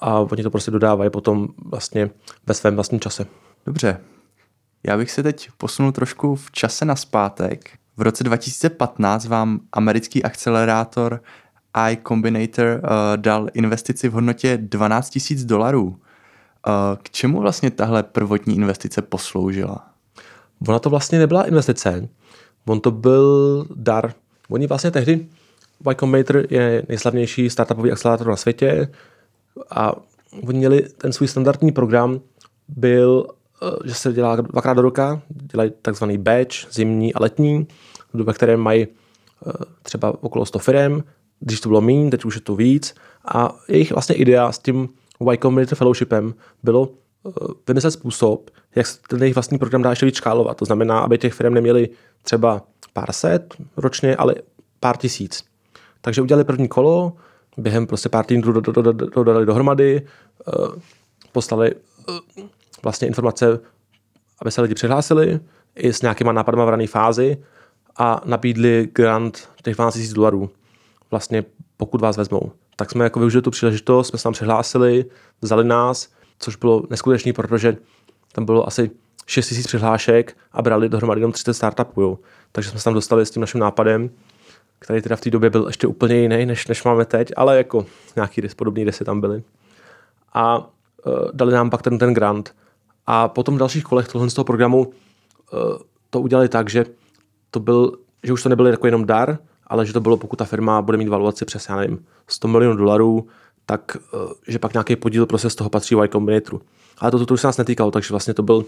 a 0.00 0.18
oni 0.18 0.42
to 0.42 0.50
prostě 0.50 0.70
dodávají 0.70 1.10
potom 1.10 1.48
vlastně 1.64 2.10
ve 2.46 2.54
svém 2.54 2.74
vlastním 2.74 3.00
čase. 3.00 3.26
Dobře. 3.66 4.00
Já 4.86 4.96
bych 4.96 5.10
se 5.10 5.22
teď 5.22 5.48
posunul 5.56 5.92
trošku 5.92 6.36
v 6.36 6.50
čase 6.50 6.84
na 6.84 6.96
zpátek. 6.96 7.70
V 7.96 8.02
roce 8.02 8.24
2015 8.24 9.26
vám 9.26 9.60
americký 9.72 10.22
akcelerátor 10.22 11.20
I 11.78 11.98
Combinator 12.08 12.66
uh, 12.66 12.90
dal 13.16 13.48
investici 13.54 14.08
v 14.08 14.12
hodnotě 14.12 14.58
12 14.62 15.18
000 15.30 15.42
dolarů. 15.44 15.86
Uh, 15.86 15.96
k 17.02 17.10
čemu 17.10 17.40
vlastně 17.40 17.70
tahle 17.70 18.02
prvotní 18.02 18.56
investice 18.56 19.02
posloužila? 19.02 19.88
Ona 20.68 20.78
to 20.78 20.90
vlastně 20.90 21.18
nebyla 21.18 21.46
investice, 21.46 22.08
on 22.66 22.80
to 22.80 22.90
byl 22.90 23.66
dar. 23.74 24.12
Oni 24.48 24.66
vlastně 24.66 24.90
tehdy, 24.90 25.26
Y 25.90 25.94
Combinator 25.94 26.46
je 26.50 26.82
nejslavnější 26.88 27.50
startupový 27.50 27.92
akcelerátor 27.92 28.26
na 28.26 28.36
světě 28.36 28.88
a 29.70 29.92
oni 30.48 30.58
měli 30.58 30.82
ten 30.82 31.12
svůj 31.12 31.28
standardní 31.28 31.72
program, 31.72 32.20
byl, 32.68 33.26
eh, 33.62 33.88
že 33.88 33.94
se 33.94 34.12
dělá 34.12 34.36
dvakrát 34.36 34.74
do 34.74 34.82
roka, 34.82 35.22
dělají 35.28 35.72
takzvaný 35.82 36.18
batch, 36.18 36.72
zimní 36.72 37.14
a 37.14 37.22
letní, 37.22 37.66
ve 38.14 38.32
kterém 38.32 38.60
mají 38.60 38.86
třeba 39.82 40.22
okolo 40.22 40.46
100 40.46 40.58
firm, 40.58 41.02
když 41.40 41.60
to 41.60 41.68
bylo 41.68 41.80
méně, 41.80 42.10
teď 42.10 42.24
už 42.24 42.34
je 42.34 42.40
to 42.40 42.56
víc. 42.56 42.94
A 43.24 43.56
jejich 43.68 43.92
vlastně 43.92 44.14
idea 44.14 44.52
s 44.52 44.58
tím 44.58 44.88
Y 45.32 45.38
Combinator 45.42 45.78
Fellowshipem 45.78 46.34
bylo 46.62 46.88
eh, 47.26 47.30
vymyslet 47.68 47.90
způsob, 47.90 48.50
jak 48.74 48.86
ten 49.08 49.22
jejich 49.22 49.34
vlastní 49.34 49.58
program 49.58 49.82
dá 49.82 49.90
ještě 49.90 50.06
víc 50.06 50.16
škálovat. 50.16 50.56
To 50.56 50.64
znamená, 50.64 50.98
aby 50.98 51.18
těch 51.18 51.34
firm 51.34 51.54
neměli 51.54 51.88
třeba 52.22 52.62
pár 52.92 53.12
set 53.12 53.54
ročně, 53.76 54.16
ale 54.16 54.34
pár 54.80 54.96
tisíc. 54.96 55.44
Takže 56.00 56.22
udělali 56.22 56.44
první 56.44 56.68
kolo, 56.68 57.12
během 57.56 57.86
prostě 57.86 58.08
pár 58.08 58.24
týdnů 58.24 58.52
dodali 59.14 59.46
dohromady, 59.46 60.02
eh, 60.48 60.52
poslali 61.32 61.74
vlastně 62.82 63.08
informace, 63.08 63.60
aby 64.40 64.50
se 64.50 64.62
lidi 64.62 64.74
přihlásili, 64.74 65.40
i 65.76 65.92
s 65.92 66.02
nějakýma 66.02 66.32
nápadama 66.32 66.64
v 66.64 66.68
rané 66.68 66.86
fázi 66.86 67.36
a 67.96 68.20
nabídli 68.24 68.88
grant 68.92 69.48
těch 69.62 69.74
12 69.74 69.96
000 69.96 70.14
dolarů, 70.14 70.50
vlastně 71.10 71.44
pokud 71.76 72.00
vás 72.00 72.16
vezmou. 72.16 72.52
Tak 72.76 72.90
jsme 72.90 73.04
jako 73.04 73.18
využili 73.18 73.42
tu 73.42 73.50
příležitost, 73.50 74.08
jsme 74.08 74.18
se 74.18 74.22
tam 74.22 74.32
přihlásili, 74.32 75.04
vzali 75.42 75.64
nás, 75.64 76.08
což 76.38 76.56
bylo 76.56 76.82
neskutečné, 76.90 77.32
protože 77.32 77.76
tam 78.32 78.44
bylo 78.44 78.68
asi 78.68 78.90
6 79.26 79.50
000 79.52 79.62
přihlášek 79.66 80.36
a 80.52 80.62
brali 80.62 80.88
dohromady 80.88 81.20
jenom 81.20 81.32
30 81.32 81.54
startupů. 81.54 82.02
Jo. 82.02 82.18
Takže 82.52 82.70
jsme 82.70 82.78
se 82.78 82.84
tam 82.84 82.94
dostali 82.94 83.26
s 83.26 83.30
tím 83.30 83.40
naším 83.40 83.60
nápadem, 83.60 84.10
který 84.78 85.02
teda 85.02 85.16
v 85.16 85.20
té 85.20 85.30
době 85.30 85.50
byl 85.50 85.66
ještě 85.66 85.86
úplně 85.86 86.16
jiný, 86.16 86.46
než, 86.46 86.66
než 86.66 86.84
máme 86.84 87.04
teď, 87.04 87.32
ale 87.36 87.56
jako 87.56 87.86
nějaký 88.16 88.42
podobný 88.56 88.84
desy 88.84 89.04
tam 89.04 89.20
byly. 89.20 89.42
A 90.32 90.58
uh, 90.58 90.64
dali 91.32 91.52
nám 91.52 91.70
pak 91.70 91.82
ten, 91.82 91.98
ten 91.98 92.14
grant. 92.14 92.54
A 93.06 93.28
potom 93.28 93.54
v 93.54 93.58
dalších 93.58 93.84
kolech 93.84 94.08
tohle 94.08 94.30
z 94.30 94.34
toho 94.34 94.44
programu 94.44 94.86
uh, 94.86 94.92
to 96.10 96.20
udělali 96.20 96.48
tak, 96.48 96.70
že 96.70 96.84
to 97.50 97.60
byl, 97.60 97.98
že 98.22 98.32
už 98.32 98.42
to 98.42 98.48
nebyl 98.48 98.66
jako 98.66 98.86
jenom 98.86 99.06
dar, 99.06 99.38
ale 99.66 99.86
že 99.86 99.92
to 99.92 100.00
bylo, 100.00 100.16
pokud 100.16 100.36
ta 100.36 100.44
firma 100.44 100.82
bude 100.82 100.98
mít 100.98 101.08
valuaci 101.08 101.44
přes, 101.44 101.68
já 101.68 101.76
nevím, 101.76 102.04
100 102.28 102.48
milionů 102.48 102.76
dolarů, 102.76 103.26
tak 103.66 103.96
eh, 103.96 104.52
že 104.52 104.58
pak 104.58 104.72
nějaký 104.72 104.96
podíl 104.96 105.26
prostě 105.26 105.50
z 105.50 105.54
toho 105.54 105.70
patří 105.70 105.94
Y 105.94 106.08
Combinatoru. 106.08 106.62
Ale 106.98 107.10
to, 107.10 107.18
to, 107.18 107.26
to 107.26 107.34
už 107.34 107.40
se 107.40 107.46
nás 107.46 107.56
netýkalo, 107.56 107.90
takže 107.90 108.10
vlastně 108.10 108.34
to 108.34 108.42
byl, 108.42 108.64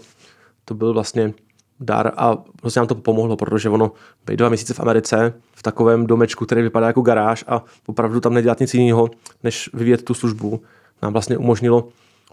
to 0.65 0.73
byl 0.73 0.93
vlastně 0.93 1.33
dar 1.79 2.11
a 2.17 2.37
prostě 2.61 2.79
nám 2.79 2.87
to 2.87 2.95
pomohlo, 2.95 3.37
protože 3.37 3.69
ono 3.69 3.91
být 4.25 4.37
dva 4.37 4.49
měsíce 4.49 4.73
v 4.73 4.79
Americe 4.79 5.33
v 5.55 5.63
takovém 5.63 6.07
domečku, 6.07 6.45
který 6.45 6.61
vypadá 6.61 6.87
jako 6.87 7.01
garáž 7.01 7.45
a 7.47 7.63
opravdu 7.85 8.19
tam 8.19 8.33
nedělat 8.33 8.59
nic 8.59 8.73
jiného, 8.73 9.09
než 9.43 9.69
vyvíjet 9.73 10.03
tu 10.03 10.13
službu, 10.13 10.61
nám 11.01 11.13
vlastně 11.13 11.37
umožnilo 11.37 11.87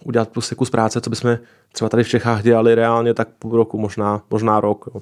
udělat 0.05 0.29
prostě 0.29 0.55
kus 0.55 0.71
práce, 0.71 1.01
co 1.01 1.11
bychom 1.11 1.39
třeba 1.73 1.89
tady 1.89 2.05
v 2.05 2.09
Čechách 2.09 2.43
dělali 2.43 2.75
reálně 2.75 3.15
tak 3.15 3.29
půl 3.39 3.57
roku, 3.57 3.79
možná, 3.79 4.23
možná 4.31 4.61
rok. 4.61 4.89
Jo. 4.95 5.01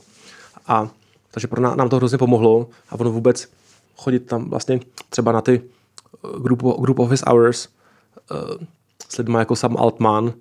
A 0.66 0.88
takže 1.34 1.48
pro 1.48 1.60
nám 1.76 1.88
to 1.88 1.96
hrozně 1.96 2.18
pomohlo 2.18 2.68
a 2.90 2.94
ono 2.94 3.12
vůbec 3.12 3.48
chodit 3.96 4.20
tam 4.20 4.50
vlastně 4.50 4.80
třeba 5.10 5.32
na 5.32 5.40
ty 5.40 5.62
eh, 5.62 6.40
group, 6.40 6.62
group 6.80 6.98
office 6.98 7.24
hours 7.28 7.68
uh, 8.30 8.38
s 9.08 9.16
lidmi 9.16 9.38
jako 9.38 9.56
Sam 9.56 9.76
Altman, 9.76 10.24
uh, 10.24 10.32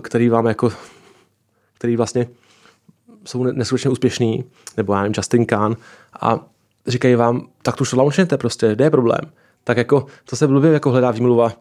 který 0.00 0.28
vám 0.28 0.46
jako, 0.46 0.72
který 1.78 1.96
vlastně 1.96 2.28
jsou 3.24 3.42
neskutečně 3.42 3.90
úspěšný, 3.90 4.44
nebo 4.76 4.92
já 4.92 5.00
nevím, 5.02 5.14
Justin 5.16 5.46
Khan 5.46 5.76
a 6.20 6.40
říkají 6.86 7.14
vám, 7.14 7.48
tak 7.62 7.76
to 7.76 7.82
už 7.82 7.90
to 7.90 7.96
launchněte 7.96 8.38
prostě, 8.38 8.74
kde 8.74 8.84
je 8.84 8.90
problém? 8.90 9.20
Tak 9.64 9.76
jako, 9.76 10.06
to 10.24 10.36
se 10.36 10.46
blbě 10.46 10.72
jako 10.72 10.90
hledá 10.90 11.10
výmluva, 11.10 11.52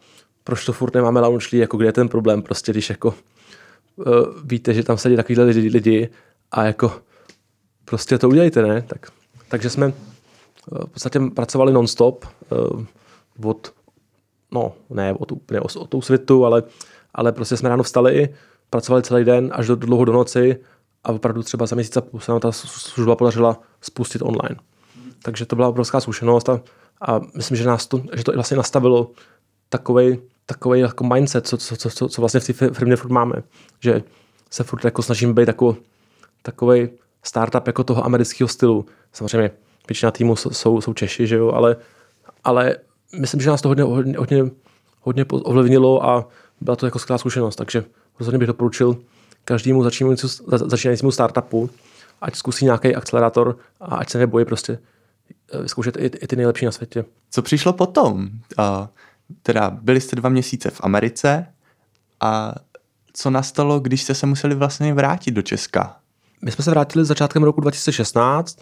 proč 0.43 0.65
to 0.65 0.73
furt 0.73 0.95
nemáme 0.95 1.19
launchlí, 1.19 1.57
jako 1.57 1.77
kde 1.77 1.88
je 1.88 1.93
ten 1.93 2.09
problém, 2.09 2.41
prostě 2.41 2.71
když 2.71 2.89
jako 2.89 3.15
uh, 3.95 4.05
víte, 4.43 4.73
že 4.73 4.83
tam 4.83 4.97
sedí 4.97 5.15
takovýhle 5.15 5.45
lidi, 5.45 5.69
lidi 5.69 6.09
a 6.51 6.63
jako 6.63 7.01
prostě 7.86 8.17
to 8.17 8.30
udělejte, 8.30 8.62
ne? 8.62 8.82
Tak, 8.82 9.12
takže 9.50 9.69
jsme 9.69 9.88
uh, 9.88 9.93
v 10.86 10.89
podstatě 10.89 11.19
pracovali 11.36 11.74
non-stop 11.74 12.26
uh, 12.50 13.50
od, 13.50 13.74
no 14.52 14.74
ne 14.89 15.13
od 15.13 15.32
úplně 15.32 15.62
od, 15.62 15.89
tou 15.89 16.02
světu, 16.02 16.46
ale, 16.46 16.63
ale 17.13 17.32
prostě 17.32 17.58
jsme 17.58 17.69
ráno 17.69 17.84
vstali, 17.84 18.30
pracovali 18.69 19.04
celý 19.04 19.26
den 19.26 19.52
až 19.54 19.67
do, 19.67 19.76
do 19.76 19.88
dlouho 19.88 20.06
do 20.06 20.13
noci 20.13 20.58
a 21.04 21.12
opravdu 21.12 21.43
třeba 21.43 21.65
za 21.65 21.76
měsíc 21.76 21.98
se 22.19 22.32
nám 22.32 22.39
ta 22.39 22.52
služba 22.52 23.15
podařila 23.15 23.62
spustit 23.82 24.22
online. 24.22 24.56
Takže 25.24 25.46
to 25.46 25.56
byla 25.56 25.67
obrovská 25.67 26.00
zkušenost 26.00 26.50
a, 26.50 26.62
a 27.02 27.22
myslím, 27.36 27.58
že, 27.58 27.67
nás 27.67 27.88
to, 27.88 28.02
že 28.13 28.24
to 28.24 28.32
vlastně 28.32 28.58
nastavilo 28.58 29.12
takový 29.69 30.17
takový 30.46 30.80
jako 30.80 31.04
mindset, 31.04 31.48
co, 31.48 31.58
co, 31.58 31.76
co, 31.76 32.10
co 32.10 32.22
vlastně 32.22 32.39
v 32.39 32.48
té 32.48 32.54
firmě 32.54 32.96
furt 32.96 33.12
máme. 33.12 33.36
Že 33.80 34.04
se 34.52 34.63
furt 34.63 34.86
jako 34.86 35.02
snažím 35.02 35.34
být 35.34 35.48
jako, 35.48 35.78
takový 36.41 36.89
startup 37.23 37.67
jako 37.67 37.83
toho 37.83 38.05
amerického 38.05 38.47
stylu. 38.47 38.86
Samozřejmě 39.13 39.51
většina 39.88 40.12
týmu 40.12 40.36
jsou, 40.36 40.81
jsou 40.81 40.93
Češi, 40.93 41.27
že 41.27 41.36
jo, 41.36 41.51
ale, 41.51 41.75
ale 42.43 42.75
myslím, 43.19 43.41
že 43.41 43.49
nás 43.49 43.62
to 43.62 43.67
hodně, 43.69 43.83
hodně, 43.83 44.17
hodně, 44.17 44.43
hodně 45.01 45.25
ovlivnilo 45.25 46.05
a 46.05 46.27
byla 46.62 46.75
to 46.75 46.86
jako 46.86 46.99
skvělá 46.99 47.17
zkušenost, 47.17 47.55
takže 47.55 47.83
rozhodně 48.19 48.39
bych 48.39 48.47
doporučil 48.47 48.97
každému 49.45 49.83
začínajícímu 50.47 51.12
startupu, 51.12 51.69
ať 52.21 52.36
zkusí 52.36 52.65
nějaký 52.65 52.95
akcelerátor 52.95 53.57
a 53.81 53.95
ať 53.95 54.09
se 54.09 54.17
nebojí 54.17 54.45
prostě 54.45 54.79
eh, 55.53 55.62
vyzkoušet 55.62 55.97
i, 55.97 56.05
i 56.05 56.27
ty 56.27 56.36
nejlepší 56.36 56.65
na 56.65 56.71
světě. 56.71 57.05
Co 57.31 57.41
přišlo 57.41 57.73
potom? 57.73 58.29
Uh, 58.59 58.88
teda 59.43 59.69
byli 59.69 60.01
jste 60.01 60.15
dva 60.15 60.29
měsíce 60.29 60.69
v 60.69 60.81
Americe 60.83 61.45
a 62.19 62.55
co 63.13 63.29
nastalo, 63.29 63.79
když 63.79 64.03
jste 64.03 64.15
se 64.15 64.25
museli 64.25 64.55
vlastně 64.55 64.93
vrátit 64.93 65.31
do 65.31 65.41
Česka? 65.41 66.02
My 66.43 66.51
jsme 66.51 66.63
se 66.63 66.71
vrátili 66.71 67.06
začátkem 67.06 67.43
roku 67.43 67.62
2016, 67.62 68.60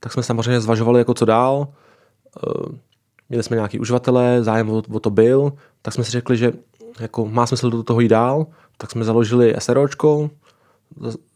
tak 0.00 0.12
jsme 0.12 0.22
samozřejmě 0.22 0.60
zvažovali, 0.60 1.00
jako 1.00 1.14
co 1.14 1.24
dál. 1.24 1.68
Eh, 2.36 2.76
měli 3.28 3.42
jsme 3.42 3.56
nějaký 3.56 3.78
uživatelé, 3.78 4.42
zájem 4.42 4.70
o, 4.70 5.00
to 5.00 5.10
byl, 5.10 5.52
tak 5.82 5.94
jsme 5.94 6.04
si 6.04 6.10
řekli, 6.10 6.36
že 6.36 6.52
jako 7.00 7.26
má 7.26 7.46
smysl 7.46 7.70
do 7.70 7.82
toho 7.82 8.00
jít 8.00 8.08
dál, 8.08 8.46
tak 8.76 8.90
jsme 8.90 9.04
založili 9.04 9.54
SROčko 9.58 10.30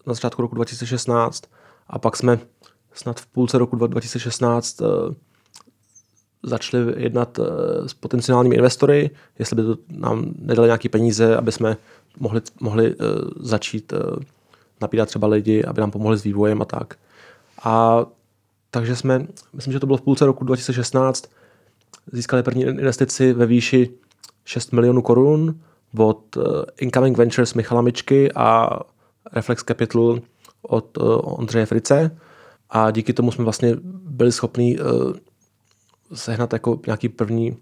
na 0.06 0.14
začátku 0.14 0.42
roku 0.42 0.54
2016 0.54 1.42
a 1.86 1.98
pak 1.98 2.16
jsme 2.16 2.38
snad 2.92 3.20
v 3.20 3.26
půlce 3.26 3.58
roku 3.58 3.76
2016 3.76 4.82
začali 6.42 7.02
jednat 7.02 7.40
s 7.86 7.94
potenciálními 7.94 8.56
investory, 8.56 9.10
jestli 9.38 9.56
by 9.56 9.62
to 9.62 9.76
nám 9.88 10.24
nedali 10.38 10.68
nějaké 10.68 10.88
peníze, 10.88 11.36
aby 11.36 11.52
jsme 11.52 11.76
mohli, 12.20 12.40
mohli 12.60 12.94
začít 13.40 13.92
nabídat 14.80 15.08
třeba 15.08 15.26
lidi, 15.26 15.64
aby 15.64 15.80
nám 15.80 15.90
pomohli 15.90 16.18
s 16.18 16.22
vývojem 16.22 16.62
a 16.62 16.64
tak. 16.64 16.94
A 17.64 18.06
takže 18.70 18.96
jsme, 18.96 19.26
myslím, 19.52 19.72
že 19.72 19.80
to 19.80 19.86
bylo 19.86 19.96
v 19.96 20.02
půlce 20.02 20.26
roku 20.26 20.44
2016, 20.44 21.30
získali 22.12 22.42
první 22.42 22.62
investici 22.62 23.32
ve 23.32 23.46
výši 23.46 23.90
6 24.44 24.72
milionů 24.72 25.02
korun 25.02 25.60
od 25.98 26.36
uh, 26.36 26.44
Incoming 26.78 27.18
Ventures 27.18 27.54
Michala 27.54 27.82
Mičky 27.82 28.32
a 28.32 28.70
Reflex 29.32 29.62
Capital 29.62 30.18
od 30.62 30.98
uh, 30.98 31.20
Ondřeje 31.22 31.66
Frice 31.66 32.18
a 32.70 32.90
díky 32.90 33.12
tomu 33.12 33.32
jsme 33.32 33.44
vlastně 33.44 33.76
byli 34.02 34.32
schopni 34.32 34.78
uh, 34.78 35.12
sehnat 36.14 36.52
jako 36.52 36.80
nějaký 36.86 37.08
první, 37.08 37.56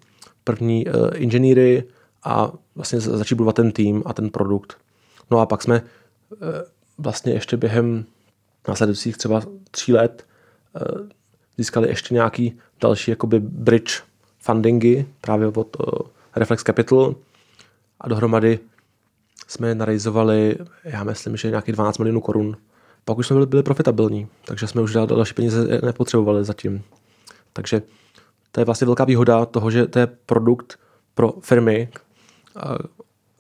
první 0.44 0.87
inženýry 1.14 1.85
a 2.24 2.53
vlastně 2.74 3.00
začít 3.00 3.35
budovat 3.35 3.57
ten 3.57 3.72
tým 3.72 4.03
a 4.07 4.12
ten 4.12 4.31
produkt. 4.31 4.77
No 5.31 5.38
a 5.38 5.46
pak 5.46 5.62
jsme 5.62 5.83
vlastně 6.98 7.33
ještě 7.33 7.57
během 7.57 8.04
následujících 8.68 9.16
třeba 9.16 9.42
tří 9.70 9.92
let 9.92 10.26
uh, 10.74 11.09
získali 11.59 11.88
ještě 11.88 12.14
nějaký 12.14 12.59
další 12.80 13.11
jakoby 13.11 13.40
bridge 13.40 14.02
fundingy 14.38 15.07
právě 15.20 15.46
od 15.46 15.76
uh, 15.80 16.09
Reflex 16.37 16.62
Capital 16.62 17.14
a 18.00 18.09
dohromady 18.09 18.59
jsme 19.48 19.74
narejzovali, 19.74 20.57
já 20.85 21.04
myslím, 21.04 21.37
že 21.37 21.48
nějakých 21.50 21.74
12 21.74 21.98
milionů 21.98 22.20
korun. 22.20 22.57
Pak 23.04 23.18
už 23.18 23.26
jsme 23.26 23.35
byli, 23.35 23.46
byli 23.46 23.62
profitabilní, 23.62 24.28
takže 24.44 24.66
jsme 24.66 24.83
už 24.83 24.92
další 24.92 25.35
peníze 25.35 25.80
nepotřebovali 25.83 26.44
zatím. 26.44 26.83
Takže 27.52 27.83
to 28.52 28.61
je 28.61 28.64
vlastně 28.64 28.85
velká 28.85 29.04
výhoda 29.04 29.46
toho, 29.46 29.70
že 29.70 29.87
to 29.87 29.98
je 29.98 30.07
produkt 30.07 30.78
pro 31.14 31.33
firmy, 31.40 31.88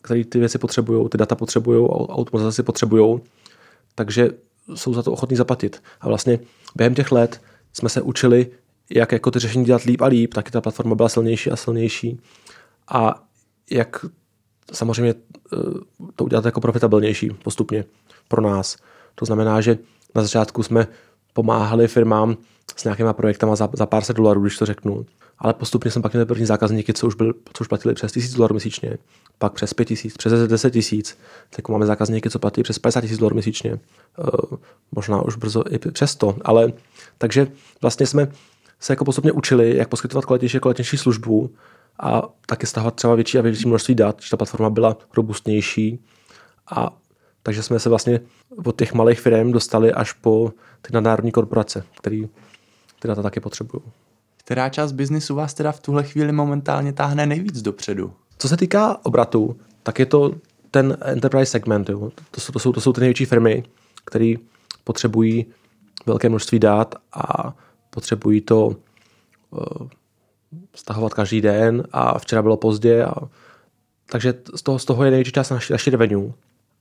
které 0.02 0.24
ty 0.24 0.38
věci 0.38 0.58
potřebují, 0.58 1.08
ty 1.08 1.18
data 1.18 1.34
potřebují, 1.34 1.88
automatizaci 1.88 2.62
potřebují, 2.62 3.20
takže 3.94 4.28
jsou 4.74 4.94
za 4.94 5.02
to 5.02 5.12
ochotní 5.12 5.36
zaplatit. 5.36 5.82
A 6.00 6.08
vlastně 6.08 6.38
během 6.76 6.94
těch 6.94 7.12
let 7.12 7.40
jsme 7.72 7.88
se 7.88 8.02
učili, 8.02 8.46
jak 8.90 9.12
jako 9.12 9.30
ty 9.30 9.38
řešení 9.38 9.64
dělat 9.64 9.82
líp 9.82 10.02
a 10.02 10.06
líp, 10.06 10.34
taky 10.34 10.50
ta 10.50 10.60
platforma 10.60 10.94
byla 10.94 11.08
silnější 11.08 11.50
a 11.50 11.56
silnější. 11.56 12.20
A 12.88 13.24
jak 13.70 14.06
samozřejmě 14.72 15.14
eh, 15.14 15.56
to 16.16 16.24
udělat 16.24 16.44
jako 16.44 16.60
profitabilnější 16.60 17.30
postupně 17.30 17.84
pro 18.28 18.42
nás. 18.42 18.76
To 19.14 19.24
znamená, 19.24 19.60
že 19.60 19.78
na 20.14 20.22
začátku 20.22 20.62
jsme 20.62 20.86
pomáhali 21.32 21.88
firmám 21.88 22.36
s 22.76 22.84
nějakýma 22.84 23.12
projektama 23.12 23.56
za, 23.56 23.68
za 23.72 23.86
pár 23.86 24.04
set 24.04 24.16
dolarů, 24.16 24.40
když 24.42 24.58
to 24.58 24.66
řeknu. 24.66 25.06
Ale 25.44 25.54
postupně 25.54 25.90
jsme 25.90 26.02
pak 26.02 26.12
měli 26.12 26.26
první 26.26 26.46
zákazníky, 26.46 26.92
co 26.92 27.06
už, 27.06 27.14
byl, 27.14 27.34
co 27.52 27.64
už 27.64 27.68
platili 27.68 27.94
přes 27.94 28.12
1000 28.12 28.34
dolarů 28.34 28.54
měsíčně, 28.54 28.98
pak 29.38 29.52
přes 29.52 29.74
5000, 29.74 30.16
přes 30.16 30.32
10 30.32 30.70
tisíc. 30.70 31.18
Teď 31.56 31.68
máme 31.68 31.86
zákazníky, 31.86 32.30
co 32.30 32.38
platí 32.38 32.62
přes 32.62 32.78
50 32.78 33.00
tisíc 33.00 33.18
dolarů 33.18 33.34
měsíčně. 33.34 33.72
Uh, 33.72 34.58
možná 34.92 35.22
už 35.22 35.36
brzo 35.36 35.64
i 35.70 35.78
přes 35.78 36.16
to. 36.16 36.36
Ale 36.44 36.72
takže 37.18 37.46
vlastně 37.82 38.06
jsme 38.06 38.28
se 38.80 38.92
jako 38.92 39.04
postupně 39.04 39.32
učili, 39.32 39.76
jak 39.76 39.88
poskytovat 39.88 40.24
kvalitnější, 40.24 40.60
kvalitnější 40.60 40.96
službu 40.96 41.50
a 42.00 42.22
taky 42.46 42.66
stahovat 42.66 42.94
třeba 42.94 43.14
větší 43.14 43.38
a 43.38 43.42
větší 43.42 43.68
množství 43.68 43.94
dat, 43.94 44.22
že 44.22 44.30
ta 44.30 44.36
platforma 44.36 44.70
byla 44.70 44.96
robustnější. 45.16 45.98
A 46.70 46.96
takže 47.42 47.62
jsme 47.62 47.78
se 47.80 47.88
vlastně 47.88 48.20
od 48.64 48.78
těch 48.78 48.94
malých 48.94 49.20
firm 49.20 49.52
dostali 49.52 49.92
až 49.92 50.12
po 50.12 50.52
ty 50.82 50.92
nadnárodní 50.92 51.32
korporace, 51.32 51.84
který 51.98 52.28
ty 53.00 53.08
data 53.08 53.22
taky 53.22 53.40
potřebují. 53.40 53.82
Která 54.44 54.68
část 54.68 54.92
biznisu 54.92 55.34
vás 55.34 55.54
teda 55.54 55.72
v 55.72 55.80
tuhle 55.80 56.02
chvíli 56.02 56.32
momentálně 56.32 56.92
táhne 56.92 57.26
nejvíc 57.26 57.62
dopředu? 57.62 58.12
Co 58.38 58.48
se 58.48 58.56
týká 58.56 58.98
obratu, 59.02 59.56
tak 59.82 59.98
je 59.98 60.06
to 60.06 60.34
ten 60.70 60.96
enterprise 61.00 61.50
segment. 61.50 61.88
Jo. 61.88 62.10
To, 62.30 62.40
jsou, 62.40 62.52
to, 62.52 62.58
jsou, 62.58 62.72
to 62.72 62.80
jsou 62.80 62.92
ty 62.92 63.00
největší 63.00 63.24
firmy, 63.24 63.64
které 64.04 64.34
potřebují 64.84 65.46
velké 66.06 66.28
množství 66.28 66.58
dat 66.58 66.94
a 67.12 67.54
potřebují 67.90 68.40
to 68.40 68.66
uh, 68.66 69.88
stahovat 70.74 71.14
každý 71.14 71.40
den 71.40 71.84
a 71.92 72.18
včera 72.18 72.42
bylo 72.42 72.56
pozdě. 72.56 73.04
A, 73.04 73.14
takže 74.10 74.34
z 74.54 74.62
toho, 74.62 74.78
z 74.78 74.84
toho 74.84 75.04
je 75.04 75.10
největší 75.10 75.32
část 75.32 75.50
naší, 75.50 75.72
naší 75.72 75.90
revenue. 75.90 76.32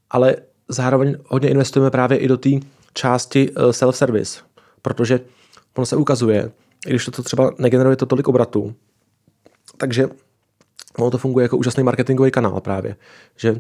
Ale 0.10 0.36
zároveň 0.68 1.16
hodně 1.28 1.50
investujeme 1.50 1.92
právě 1.92 2.18
i 2.18 2.28
do 2.28 2.38
té 2.38 2.50
části 2.94 3.52
uh, 3.52 3.64
self-service, 3.64 4.42
protože 4.82 5.20
ono 5.76 5.86
se 5.86 5.96
ukazuje, 5.96 6.52
i 6.88 6.90
když 6.90 7.06
to 7.06 7.24
třeba 7.24 7.52
negeneruje 7.58 7.96
to 7.96 8.06
tolik 8.06 8.28
obratu, 8.28 8.76
takže 9.78 10.08
ono 10.98 11.12
to 11.12 11.18
funguje 11.18 11.44
jako 11.44 11.58
úžasný 11.58 11.84
marketingový 11.84 12.32
kanál 12.32 12.62
právě, 12.62 12.96
že 13.38 13.60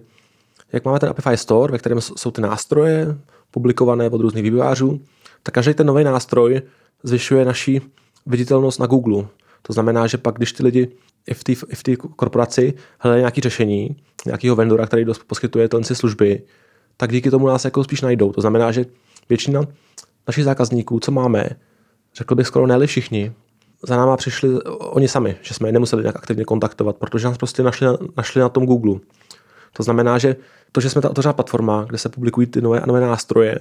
jak 0.73 0.85
máme 0.85 0.99
ten 0.99 1.09
Apify 1.09 1.37
Store, 1.37 1.71
ve 1.71 1.77
kterém 1.77 2.01
jsou 2.01 2.31
ty 2.31 2.41
nástroje 2.41 3.17
publikované 3.51 4.09
od 4.09 4.21
různých 4.21 4.43
vývojářů, 4.43 5.01
tak 5.43 5.53
každý 5.53 5.73
ten 5.73 5.87
nový 5.87 6.03
nástroj 6.03 6.61
zvyšuje 7.03 7.45
naši 7.45 7.81
viditelnost 8.25 8.79
na 8.79 8.85
Google. 8.85 9.27
To 9.61 9.73
znamená, 9.73 10.07
že 10.07 10.17
pak, 10.17 10.35
když 10.35 10.53
ty 10.53 10.63
lidi 10.63 10.87
i 11.27 11.33
v 11.33 11.43
té 11.83 11.95
v 11.95 11.97
korporaci 12.15 12.73
hledají 12.99 13.21
nějaké 13.21 13.41
řešení, 13.41 13.95
nějakého 14.25 14.55
vendora, 14.55 14.85
který 14.85 15.05
poskytuje 15.27 15.69
tyhle 15.69 15.83
služby, 15.83 16.43
tak 16.97 17.11
díky 17.11 17.31
tomu 17.31 17.47
nás 17.47 17.65
jako 17.65 17.83
spíš 17.83 18.01
najdou. 18.01 18.31
To 18.31 18.41
znamená, 18.41 18.71
že 18.71 18.85
většina 19.29 19.61
našich 20.27 20.43
zákazníků, 20.43 20.99
co 20.99 21.11
máme, 21.11 21.49
řekl 22.15 22.35
bych 22.35 22.47
skoro 22.47 22.67
ne 22.67 22.87
všichni, 22.87 23.33
za 23.87 23.97
náma 23.97 24.17
přišli 24.17 24.61
oni 24.79 25.07
sami, 25.07 25.35
že 25.41 25.53
jsme 25.53 25.67
je 25.67 25.71
nemuseli 25.71 26.03
nějak 26.03 26.15
aktivně 26.15 26.45
kontaktovat, 26.45 26.95
protože 26.95 27.27
nás 27.27 27.37
prostě 27.37 27.63
našli 27.63 27.87
na, 27.87 27.97
našli 28.17 28.41
na 28.41 28.49
tom 28.49 28.65
Google. 28.65 28.99
To 29.73 29.83
znamená, 29.83 30.17
že 30.17 30.35
to, 30.71 30.81
že 30.81 30.89
jsme 30.89 31.01
ta 31.01 31.09
otevřená 31.09 31.33
platforma, 31.33 31.85
kde 31.89 31.97
se 31.97 32.09
publikují 32.09 32.47
ty 32.47 32.61
nové 32.61 32.79
a 32.79 32.85
nové 32.85 33.01
nástroje, 33.01 33.59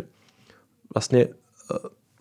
vlastně 0.95 1.27
uh, 1.27 1.33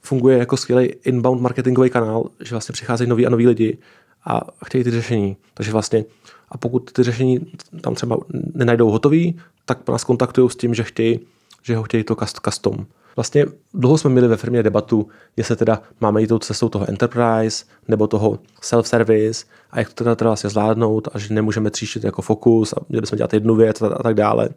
funguje 0.01 0.37
jako 0.37 0.57
skvělý 0.57 0.85
inbound 0.85 1.41
marketingový 1.41 1.89
kanál, 1.89 2.29
že 2.39 2.51
vlastně 2.51 2.73
přicházejí 2.73 3.09
noví 3.09 3.27
a 3.27 3.29
noví 3.29 3.47
lidi 3.47 3.77
a 4.25 4.41
chtějí 4.65 4.83
ty 4.83 4.91
řešení. 4.91 5.37
Takže 5.53 5.71
vlastně, 5.71 6.05
a 6.49 6.57
pokud 6.57 6.91
ty 6.91 7.03
řešení 7.03 7.39
tam 7.81 7.95
třeba 7.95 8.17
nenajdou 8.53 8.89
hotový, 8.89 9.39
tak 9.65 9.89
nás 9.89 10.03
kontaktují 10.03 10.49
s 10.49 10.55
tím, 10.55 10.73
že 10.73 10.83
chtějí, 10.83 11.19
že 11.63 11.75
ho 11.75 11.83
chtějí 11.83 12.03
to 12.03 12.15
custom. 12.45 12.85
Vlastně 13.15 13.45
dlouho 13.73 13.97
jsme 13.97 14.09
měli 14.09 14.27
ve 14.27 14.37
firmě 14.37 14.63
debatu, 14.63 15.07
jestli 15.37 15.55
teda 15.55 15.81
máme 16.01 16.21
jít 16.21 16.27
tou 16.27 16.39
cestou 16.39 16.69
toho 16.69 16.89
enterprise 16.89 17.65
nebo 17.87 18.07
toho 18.07 18.39
self-service 18.61 19.45
a 19.71 19.79
jak 19.79 19.87
to 19.87 20.03
teda, 20.03 20.15
teda 20.15 20.29
vlastně 20.29 20.49
zvládnout 20.49 21.07
a 21.13 21.19
že 21.19 21.33
nemůžeme 21.33 21.69
tříštit 21.69 22.03
jako 22.03 22.21
fokus 22.21 22.73
a 22.73 22.77
měli 22.89 23.01
bychom 23.01 23.17
dělat 23.17 23.33
jednu 23.33 23.55
věc 23.55 23.81
a, 23.81 23.87
a 23.87 24.03
tak 24.03 24.15
dále. 24.15 24.49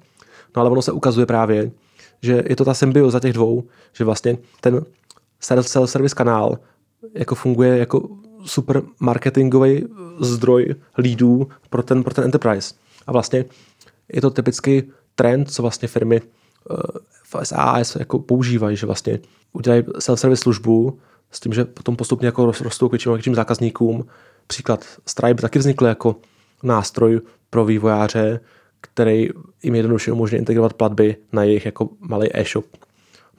No 0.56 0.60
ale 0.60 0.70
ono 0.70 0.82
se 0.82 0.92
ukazuje 0.92 1.26
právě, 1.26 1.70
že 2.22 2.42
je 2.48 2.56
to 2.56 2.64
ta 2.64 2.74
symbioza 2.74 3.20
těch 3.20 3.32
dvou, 3.32 3.64
že 3.92 4.04
vlastně 4.04 4.38
ten 4.60 4.84
self-service 5.40 6.14
kanál 6.14 6.58
jako 7.14 7.34
funguje 7.34 7.78
jako 7.78 8.08
super 8.44 8.82
marketingový 9.00 9.86
zdroj 10.20 10.74
lídů 10.98 11.48
pro 11.70 11.82
ten, 11.82 12.04
pro 12.04 12.14
ten 12.14 12.24
enterprise. 12.24 12.74
A 13.06 13.12
vlastně 13.12 13.44
je 14.12 14.20
to 14.20 14.30
typický 14.30 14.82
trend, 15.14 15.50
co 15.50 15.62
vlastně 15.62 15.88
firmy 15.88 16.22
v 17.22 17.36
SaaS 17.46 17.96
jako 17.96 18.18
používají, 18.18 18.76
že 18.76 18.86
vlastně 18.86 19.18
udělají 19.52 19.82
self-service 19.82 20.42
službu 20.42 20.98
s 21.30 21.40
tím, 21.40 21.52
že 21.52 21.64
potom 21.64 21.96
postupně 21.96 22.26
jako 22.26 22.52
rostou 22.60 22.88
k 22.88 22.92
větším, 22.92 23.12
větším 23.12 23.34
zákazníkům. 23.34 24.06
Příklad 24.46 24.84
Stripe 25.06 25.42
taky 25.42 25.58
vznikl 25.58 25.86
jako 25.86 26.16
nástroj 26.62 27.20
pro 27.50 27.64
vývojáře, 27.64 28.40
který 28.80 29.28
jim 29.62 29.74
jednoduše 29.74 30.12
umožňuje 30.12 30.38
integrovat 30.38 30.74
platby 30.74 31.16
na 31.32 31.42
jejich 31.42 31.66
jako 31.66 31.88
malý 32.00 32.28
e-shop. 32.36 32.64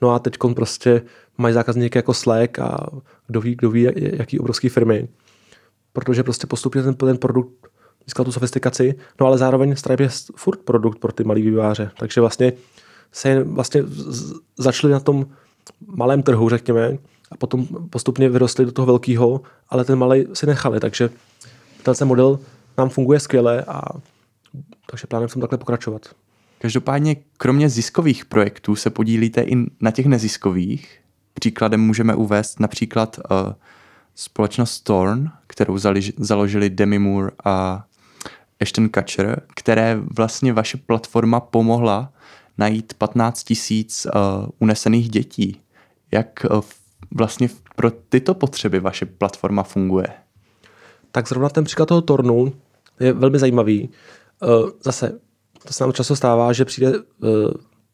No 0.02 0.10
a 0.10 0.18
teď 0.18 0.36
prostě 0.54 1.02
mají 1.38 1.54
zákazníky 1.54 1.98
jako 1.98 2.14
Slack 2.14 2.58
a 2.58 2.86
kdo 3.26 3.40
ví, 3.40 3.54
kdo 3.54 3.70
ví, 3.70 3.88
jaký 3.96 4.38
obrovský 4.38 4.68
firmy. 4.68 5.08
Protože 5.92 6.22
prostě 6.22 6.46
postupně 6.46 6.82
ten, 6.82 6.94
ten 6.94 7.18
produkt 7.18 7.68
získal 8.06 8.24
tu 8.24 8.32
sofistikaci, 8.32 8.94
no 9.20 9.26
ale 9.26 9.38
zároveň 9.38 9.76
Stripe 9.76 10.02
je 10.02 10.08
furt 10.36 10.60
produkt 10.60 10.98
pro 10.98 11.12
ty 11.12 11.24
malý 11.24 11.42
vývojáře. 11.42 11.90
Takže 11.98 12.20
vlastně 12.20 12.52
se 13.12 13.44
vlastně 13.44 13.82
začali 14.58 14.92
na 14.92 15.00
tom 15.00 15.26
malém 15.86 16.22
trhu, 16.22 16.48
řekněme, 16.48 16.98
a 17.30 17.36
potom 17.36 17.66
postupně 17.90 18.28
vyrostli 18.28 18.64
do 18.64 18.72
toho 18.72 18.86
velkého, 18.86 19.40
ale 19.68 19.84
ten 19.84 19.98
malý 19.98 20.26
si 20.32 20.46
nechali, 20.46 20.80
takže 20.80 21.10
ten 21.82 22.08
model 22.08 22.38
nám 22.78 22.88
funguje 22.88 23.20
skvěle 23.20 23.64
a 23.64 23.82
takže 24.90 25.06
plánem 25.06 25.28
jsem 25.28 25.40
takhle 25.40 25.58
pokračovat. 25.58 26.02
Každopádně, 26.58 27.16
kromě 27.36 27.68
ziskových 27.68 28.24
projektů 28.24 28.76
se 28.76 28.90
podílíte 28.90 29.42
i 29.42 29.56
na 29.80 29.90
těch 29.90 30.06
neziskových. 30.06 31.00
Příkladem 31.34 31.80
můžeme 31.80 32.14
uvést 32.14 32.60
například 32.60 33.18
uh, 33.18 33.52
společnost 34.14 34.70
Storn, 34.70 35.30
kterou 35.46 35.78
založili 36.18 36.70
Demi 36.70 36.98
Moore 36.98 37.30
a 37.44 37.84
Ashton 38.60 38.88
Kutcher, 38.88 39.42
které 39.54 39.98
vlastně 40.16 40.52
vaše 40.52 40.76
platforma 40.76 41.40
pomohla 41.40 42.12
najít 42.58 42.94
15 42.94 43.44
tisíc 43.44 44.06
uh, 44.06 44.48
unesených 44.58 45.08
dětí. 45.08 45.60
Jak 46.12 46.46
uh, 46.50 46.60
vlastně 47.10 47.48
pro 47.76 47.90
tyto 47.90 48.34
potřeby 48.34 48.80
vaše 48.80 49.06
platforma 49.06 49.62
funguje? 49.62 50.08
Tak 51.10 51.28
zrovna 51.28 51.48
ten 51.48 51.64
příklad 51.64 51.86
toho 51.86 52.02
tornu 52.02 52.52
je 53.00 53.12
velmi 53.12 53.38
zajímavý. 53.38 53.88
Uh, 54.42 54.70
zase, 54.82 55.18
to 55.66 55.72
se 55.72 55.84
nám 55.84 55.92
často 55.92 56.16
stává, 56.16 56.52
že 56.52 56.64
přijde 56.64 56.92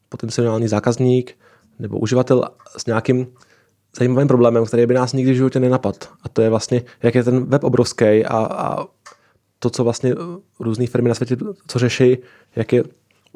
potenciální 0.09 0.69
zákazník 0.69 1.37
nebo 1.79 1.99
uživatel 1.99 2.45
s 2.77 2.87
nějakým 2.87 3.27
zajímavým 3.99 4.29
problémem, 4.29 4.67
který 4.67 4.87
by 4.87 4.95
nás 4.95 5.13
nikdy 5.13 5.33
v 5.33 5.37
životě 5.37 5.61
nenapadl. 5.61 5.99
A 6.23 6.29
to 6.29 6.43
je 6.43 6.51
vlastně, 6.51 6.83
jak 7.03 7.15
je 7.15 7.25
ten 7.25 7.45
web 7.45 7.65
obrovský 7.65 8.25
a, 8.25 8.37
a 8.37 8.87
to, 9.59 9.71
co 9.71 9.85
vlastně 9.85 10.15
různé 10.61 10.87
firmy 10.87 11.09
na 11.09 11.15
světě 11.15 11.37
co 11.67 11.79
řeší, 11.79 12.17
jak 12.57 12.73
je 12.73 12.85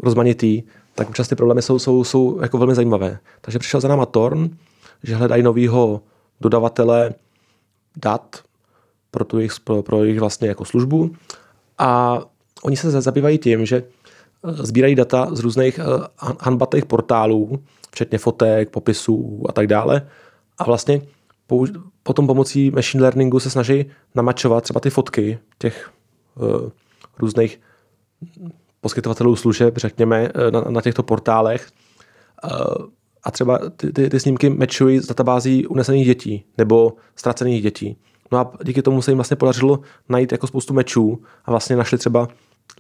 rozmanitý, 0.03 0.63
tak 0.97 1.09
občas 1.09 1.29
ty 1.29 1.35
problémy 1.35 1.63
jsou, 1.63 1.79
jsou, 1.79 2.05
jsou 2.05 2.41
jako 2.43 2.59
velmi 2.59 2.75
zajímavé. 2.75 3.19
Takže 3.41 3.59
přišel 3.59 3.81
za 3.81 3.89
náma 3.89 4.07
Torn, 4.07 4.49
že 5.03 5.17
hledají 5.17 5.43
novýho 5.43 6.03
dodavatele 6.41 7.15
dat 7.97 8.43
pro, 9.11 9.25
tu 9.25 9.39
jejich, 9.39 9.61
pro, 9.61 9.83
pro 9.83 10.05
jejich 10.05 10.21
vlastně 10.21 10.49
jako 10.49 10.65
službu 10.65 11.15
a 11.79 12.21
oni 12.63 12.77
se 12.77 13.01
zabývají 13.01 13.39
tím, 13.39 13.67
že 13.67 13.77
eh, 13.77 14.53
sbírají 14.53 14.95
data 14.95 15.29
z 15.33 15.41
různých 15.41 15.79
uh, 15.79 16.05
handbatých 16.41 16.85
portálů, 16.85 17.63
včetně 17.91 18.19
fotek, 18.19 18.71
popisů 18.71 19.43
a 19.49 19.53
tak 19.53 19.67
dále. 19.67 20.09
A 20.59 20.65
vlastně 20.65 21.03
potom 22.03 22.27
pomocí 22.27 22.71
machine 22.71 23.03
learningu 23.03 23.41
se 23.41 23.51
snaží 23.51 23.87
namačovat 24.15 24.65
třeba 24.65 24.81
ty 24.81 24.91
fotky 24.91 25.39
těch 25.59 25.91
uh, 26.35 26.71
různých 27.19 27.61
poskytovatelů 28.87 29.37
služeb, 29.37 29.77
řekněme, 29.77 30.29
eh, 30.35 30.51
na, 30.51 30.61
na 30.61 30.81
těchto 30.81 31.03
portálech. 31.03 31.69
Uh, 32.45 32.87
a 33.23 33.31
třeba 33.31 33.59
ty, 33.77 33.93
ty, 33.93 34.11
ty 34.11 34.21
snímky 34.21 34.51
matchují 34.51 34.99
z 34.99 35.07
databází 35.07 35.67
unesených 35.67 36.07
dětí 36.07 36.45
nebo 36.59 36.93
ztracených 37.17 37.63
dětí. 37.63 37.97
No 38.33 38.39
a 38.39 38.53
díky 38.65 38.83
tomu 38.83 39.03
se 39.03 39.11
jim 39.11 39.19
vlastně 39.19 39.37
podařilo 39.37 39.81
najít 40.09 40.33
jako 40.33 40.47
spoustu 40.47 40.75
mečů 40.75 41.23
a 41.45 41.51
vlastně 41.51 41.77
našli 41.77 41.99
třeba 41.99 42.29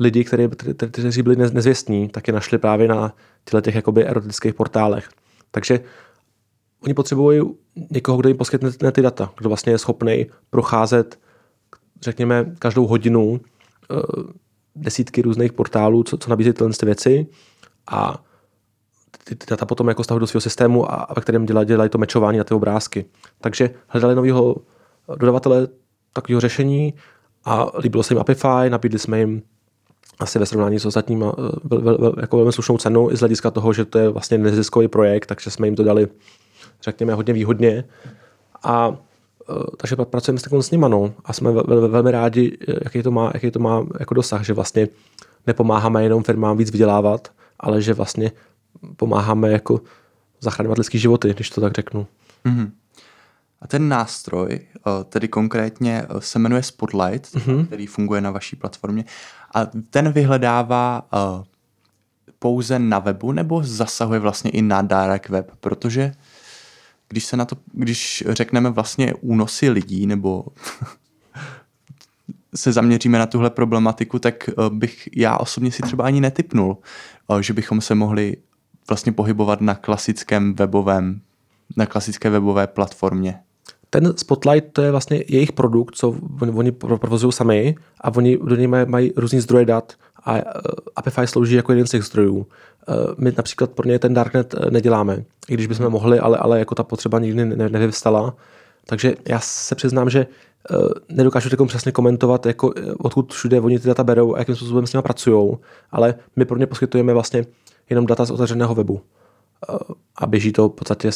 lidi, 0.00 0.24
kteří, 0.24 0.48
kteří 0.90 1.22
byli 1.22 1.36
nezvěstní, 1.36 2.08
tak 2.08 2.28
je 2.28 2.34
našli 2.34 2.58
právě 2.58 2.88
na 2.88 3.14
těchto 3.44 3.60
těch 3.60 3.74
jakoby 3.74 4.06
erotických 4.06 4.54
portálech. 4.54 5.08
Takže 5.50 5.80
oni 6.84 6.94
potřebují 6.94 7.42
někoho, 7.90 8.18
kdo 8.18 8.28
jim 8.28 8.38
poskytne 8.38 8.92
ty 8.92 9.02
data, 9.02 9.32
kdo 9.38 9.48
vlastně 9.48 9.72
je 9.72 9.78
schopný 9.78 10.26
procházet, 10.50 11.18
řekněme, 12.02 12.54
každou 12.58 12.86
hodinu 12.86 13.40
eh, 13.40 14.45
desítky 14.76 15.22
různých 15.22 15.52
portálů, 15.52 16.02
co, 16.02 16.16
co 16.16 16.30
nabízí 16.30 16.52
tyhle 16.52 16.70
věci 16.82 17.26
a 17.86 18.24
ty, 19.24 19.34
ty 19.34 19.46
data 19.50 19.66
potom 19.66 19.88
jako 19.88 20.04
stahují 20.04 20.20
do 20.20 20.26
svého 20.26 20.40
systému 20.40 20.92
a 20.92 21.06
ve 21.16 21.22
kterém 21.22 21.46
dělají, 21.46 21.66
dělají 21.66 21.90
to 21.90 21.98
mečování 21.98 22.38
na 22.38 22.44
ty 22.44 22.54
obrázky. 22.54 23.04
Takže 23.40 23.70
hledali 23.88 24.14
nového 24.14 24.56
dodavatele 25.16 25.68
takového 26.12 26.40
řešení 26.40 26.94
a 27.44 27.66
líbilo 27.78 28.02
se 28.02 28.14
jim 28.14 28.20
Apify, 28.20 28.70
nabídli 28.70 28.98
jsme 28.98 29.18
jim 29.18 29.42
asi 30.18 30.38
ve 30.38 30.46
srovnání 30.46 30.78
s 30.78 30.84
vel, 31.64 31.80
vel, 31.80 32.14
jako 32.20 32.36
velmi 32.36 32.52
slušnou 32.52 32.78
cenu 32.78 33.10
i 33.10 33.16
z 33.16 33.20
hlediska 33.20 33.50
toho, 33.50 33.72
že 33.72 33.84
to 33.84 33.98
je 33.98 34.08
vlastně 34.08 34.38
neziskový 34.38 34.88
projekt, 34.88 35.26
takže 35.26 35.50
jsme 35.50 35.66
jim 35.66 35.76
to 35.76 35.84
dali, 35.84 36.08
řekněme, 36.82 37.14
hodně 37.14 37.32
výhodně. 37.32 37.84
A 38.62 38.96
takže 39.76 39.96
pracujeme 39.96 40.40
s 40.62 40.70
nimi 40.70 40.86
no, 40.88 41.14
a 41.24 41.32
jsme 41.32 41.52
vel, 41.52 41.88
velmi 41.88 42.10
rádi, 42.10 42.58
jaký 42.84 43.02
to 43.02 43.10
má, 43.10 43.30
jaký 43.34 43.50
to 43.50 43.58
má 43.58 43.86
jako 44.00 44.14
dosah, 44.14 44.44
že 44.44 44.52
vlastně 44.52 44.88
nepomáháme 45.46 46.02
jenom 46.02 46.22
firmám 46.22 46.56
víc 46.56 46.70
vydělávat, 46.70 47.28
ale 47.60 47.82
že 47.82 47.94
vlastně 47.94 48.32
pomáháme 48.96 49.50
jako 49.50 49.80
zachraňovat 50.40 50.78
lidský 50.78 50.98
životy, 50.98 51.34
když 51.34 51.50
to 51.50 51.60
tak 51.60 51.72
řeknu. 51.72 52.06
Mm-hmm. 52.44 52.70
A 53.60 53.66
ten 53.66 53.88
nástroj, 53.88 54.48
eh, 54.52 55.04
tedy 55.04 55.28
konkrétně 55.28 56.02
eh, 56.02 56.20
se 56.20 56.38
jmenuje 56.38 56.62
Spotlight, 56.62 57.26
mm-hmm. 57.26 57.66
který 57.66 57.86
funguje 57.86 58.20
na 58.20 58.30
vaší 58.30 58.56
platformě, 58.56 59.04
a 59.54 59.66
ten 59.90 60.12
vyhledává 60.12 61.06
eh, 61.14 61.44
pouze 62.38 62.78
na 62.78 62.98
webu 62.98 63.32
nebo 63.32 63.62
zasahuje 63.64 64.20
vlastně 64.20 64.50
i 64.50 64.62
na 64.62 64.82
direct 64.82 65.28
web, 65.28 65.50
protože 65.60 66.12
když 67.08 67.24
se 67.24 67.36
na 67.36 67.44
to, 67.44 67.56
když 67.72 68.24
řekneme 68.28 68.70
vlastně 68.70 69.14
únosy 69.14 69.70
lidí 69.70 70.06
nebo 70.06 70.44
se 72.54 72.72
zaměříme 72.72 73.18
na 73.18 73.26
tuhle 73.26 73.50
problematiku, 73.50 74.18
tak 74.18 74.50
bych 74.68 75.08
já 75.16 75.36
osobně 75.36 75.72
si 75.72 75.82
třeba 75.82 76.04
ani 76.04 76.20
netypnul, 76.20 76.78
že 77.40 77.52
bychom 77.52 77.80
se 77.80 77.94
mohli 77.94 78.36
vlastně 78.88 79.12
pohybovat 79.12 79.60
na 79.60 79.74
klasickém 79.74 80.54
webovém, 80.54 81.20
na 81.76 81.86
klasické 81.86 82.30
webové 82.30 82.66
platformě. 82.66 83.40
Ten 83.90 84.16
Spotlight 84.16 84.72
to 84.72 84.82
je 84.82 84.90
vlastně 84.90 85.24
jejich 85.28 85.52
produkt, 85.52 85.96
co 85.96 86.16
oni 86.54 86.72
provozují 86.72 87.32
sami 87.32 87.74
a 88.00 88.14
oni 88.14 88.38
do 88.38 88.56
něj 88.56 88.66
mají, 88.66 88.86
mají 88.88 89.12
různý 89.16 89.40
zdroje 89.40 89.64
dat 89.64 89.92
a 90.26 90.32
uh, 90.32 90.40
Apify 90.96 91.26
slouží 91.26 91.54
jako 91.54 91.72
jeden 91.72 91.86
z 91.86 91.90
těch 91.90 92.02
zdrojů. 92.02 92.36
Uh, 92.36 92.44
my 93.18 93.32
například 93.36 93.70
pro 93.70 93.88
ně 93.88 93.98
ten 93.98 94.14
Darknet 94.14 94.54
uh, 94.54 94.70
neděláme, 94.70 95.24
i 95.48 95.54
když 95.54 95.66
bychom 95.66 95.90
mohli, 95.90 96.18
ale, 96.18 96.38
ale 96.38 96.58
jako 96.58 96.74
ta 96.74 96.82
potřeba 96.82 97.18
nikdy 97.18 97.44
ne, 97.44 97.68
nevyvstala. 97.68 98.34
Takže 98.86 99.14
já 99.28 99.40
se 99.40 99.74
přiznám, 99.74 100.10
že 100.10 100.26
nedokážu 101.08 101.50
takovou 101.50 101.66
přesně 101.66 101.92
komentovat, 101.92 102.46
jako, 102.46 102.72
odkud 102.98 103.32
všude 103.32 103.60
oni 103.60 103.78
ty 103.78 103.88
data 103.88 104.04
berou 104.04 104.34
a 104.34 104.38
jakým 104.38 104.56
způsobem 104.56 104.86
s 104.86 104.92
nimi 104.92 105.02
pracují, 105.02 105.56
ale 105.90 106.14
my 106.36 106.44
pro 106.44 106.58
ně 106.58 106.66
poskytujeme 106.66 107.12
vlastně 107.12 107.44
jenom 107.90 108.06
data 108.06 108.24
z 108.24 108.30
otevřeného 108.30 108.74
webu. 108.74 109.00
A 110.16 110.26
běží 110.26 110.52
to 110.52 110.68
v 110.68 110.72
podstatě 110.72 111.10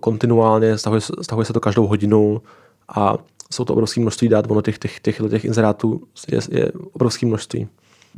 kontinuálně, 0.00 0.78
stahuje, 0.78 1.00
stahuje 1.00 1.44
se 1.44 1.52
to 1.52 1.60
každou 1.60 1.86
hodinu 1.86 2.42
a 2.88 3.14
jsou 3.52 3.64
to 3.64 3.72
obrovské 3.72 4.00
množství 4.00 4.28
dat, 4.28 4.50
ono 4.50 4.62
těch, 4.62 4.78
těch, 4.78 5.00
těch, 5.00 5.20
těch 5.30 5.44
inzerátů 5.44 6.02
je, 6.28 6.40
je 6.50 6.72
obrovské 6.92 7.26
množství. 7.26 7.68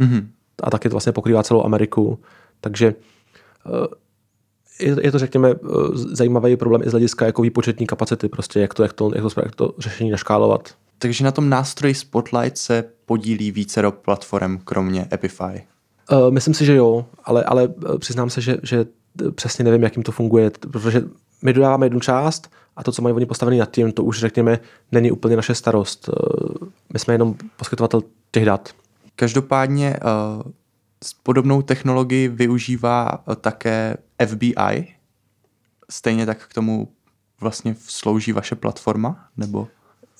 Mm-hmm. 0.00 0.26
A 0.62 0.70
taky 0.70 0.88
to 0.88 0.94
vlastně 0.94 1.12
pokrývá 1.12 1.42
celou 1.42 1.64
Ameriku. 1.64 2.18
Takže 2.60 2.94
je, 4.80 4.96
je 5.02 5.12
to, 5.12 5.18
řekněme, 5.18 5.54
zajímavý 5.94 6.56
problém 6.56 6.82
i 6.82 6.88
z 6.88 6.90
hlediska 6.90 7.26
jako 7.26 7.42
výpočetní 7.42 7.86
kapacity, 7.86 8.28
prostě 8.28 8.60
jak 8.60 8.74
to, 8.74 8.82
jak 8.82 8.92
to, 8.92 9.10
jak 9.14 9.34
to, 9.34 9.40
jak 9.44 9.54
to 9.54 9.74
řešení 9.78 10.10
naškálovat. 10.10 10.74
Takže 10.98 11.24
na 11.24 11.32
tom 11.32 11.48
nástroji 11.48 11.94
Spotlight 11.94 12.58
se 12.58 12.84
podílí 13.06 13.50
více 13.50 13.82
do 13.82 13.92
platform, 13.92 14.58
kromě 14.58 15.08
Epify. 15.12 15.62
Uh, 16.12 16.30
myslím 16.30 16.54
si, 16.54 16.64
že 16.64 16.76
jo, 16.76 17.06
ale, 17.24 17.44
ale 17.44 17.68
eh, 17.94 17.98
přiznám 17.98 18.30
se, 18.30 18.40
že, 18.40 18.56
že 18.62 18.86
přesně 19.34 19.64
nevím, 19.64 19.82
jak 19.82 19.96
jim 19.96 20.02
to 20.02 20.12
funguje, 20.12 20.50
protože 20.70 21.02
my 21.42 21.52
dodáváme 21.52 21.86
jednu 21.86 22.00
část 22.00 22.50
a 22.76 22.82
to, 22.82 22.92
co 22.92 23.02
mají 23.02 23.14
oni 23.14 23.26
postavený 23.26 23.58
nad 23.58 23.70
tím, 23.70 23.92
to 23.92 24.04
už 24.04 24.20
řekněme, 24.20 24.58
není 24.92 25.10
úplně 25.10 25.36
naše 25.36 25.54
starost. 25.54 26.10
My 26.92 26.98
jsme 26.98 27.14
jenom 27.14 27.34
poskytovatel 27.56 28.02
těch 28.30 28.44
dat. 28.44 28.68
Každopádně 29.16 29.96
uh, 29.96 30.52
podobnou 31.22 31.62
technologii 31.62 32.28
využívá 32.28 33.26
uh, 33.28 33.34
také 33.34 33.96
FBI. 34.26 34.94
Stejně 35.90 36.26
tak 36.26 36.46
k 36.46 36.54
tomu 36.54 36.88
vlastně 37.40 37.76
slouží 37.78 38.32
vaše 38.32 38.54
platforma? 38.54 39.28
Nebo? 39.36 39.68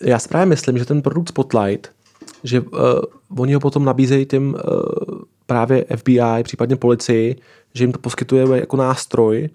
Já 0.01 0.19
si 0.19 0.29
právě 0.29 0.47
myslím, 0.47 0.79
že 0.79 0.85
ten 0.85 1.03
produkt 1.03 1.29
Spotlight, 1.29 1.93
že 2.45 2.61
uh, 2.61 2.79
oni 3.39 3.55
ho 3.55 3.61
potom 3.61 3.85
nabízejí 3.85 4.27
těm 4.27 4.49
uh, 4.49 5.19
právě 5.47 5.85
FBI, 5.97 6.43
případně 6.43 6.77
policii, 6.77 7.37
že 7.75 7.85
jim 7.85 7.93
to 7.93 7.99
poskytuje 7.99 8.61
jako 8.61 8.77
nástroj, 8.77 9.49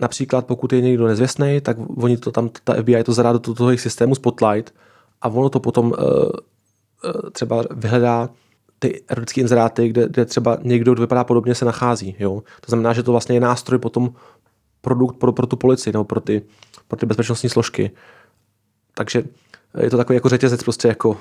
například 0.00 0.46
pokud 0.46 0.72
je 0.72 0.80
někdo 0.80 1.06
nezvěstný, 1.06 1.60
tak 1.60 1.76
oni 1.96 2.16
to 2.16 2.32
tam, 2.32 2.50
ta 2.64 2.74
FBI 2.74 3.04
to 3.04 3.12
zadá 3.12 3.32
do 3.32 3.38
toho 3.38 3.70
jejich 3.70 3.80
systému 3.80 4.14
Spotlight 4.14 4.74
a 5.22 5.28
ono 5.28 5.48
to 5.48 5.60
potom 5.60 5.86
uh, 5.86 5.92
uh, 5.92 6.30
třeba 7.32 7.64
vyhledá 7.70 8.30
ty 8.78 9.02
erotické 9.08 9.40
inzeráty, 9.40 9.88
kde, 9.88 10.08
kde 10.08 10.24
třeba 10.24 10.58
někdo, 10.62 10.94
kdo 10.94 11.02
vypadá 11.02 11.24
podobně, 11.24 11.54
se 11.54 11.64
nachází. 11.64 12.16
Jo? 12.18 12.42
To 12.60 12.66
znamená, 12.70 12.92
že 12.92 13.02
to 13.02 13.10
vlastně 13.10 13.36
je 13.36 13.40
nástroj 13.40 13.78
potom 13.78 14.12
produkt 14.80 15.16
pro, 15.16 15.32
pro 15.32 15.46
tu 15.46 15.56
policii 15.56 15.92
nebo 15.92 16.04
pro 16.04 16.20
ty, 16.20 16.42
pro 16.88 16.96
ty 16.96 17.06
bezpečnostní 17.06 17.48
složky. 17.48 17.90
Takže 18.94 19.22
je 19.80 19.90
to 19.90 19.96
takový 19.96 20.14
jako 20.14 20.28
řetězec 20.28 20.62
prostě 20.62 20.88
jako 20.88 21.08
uh, 21.10 21.16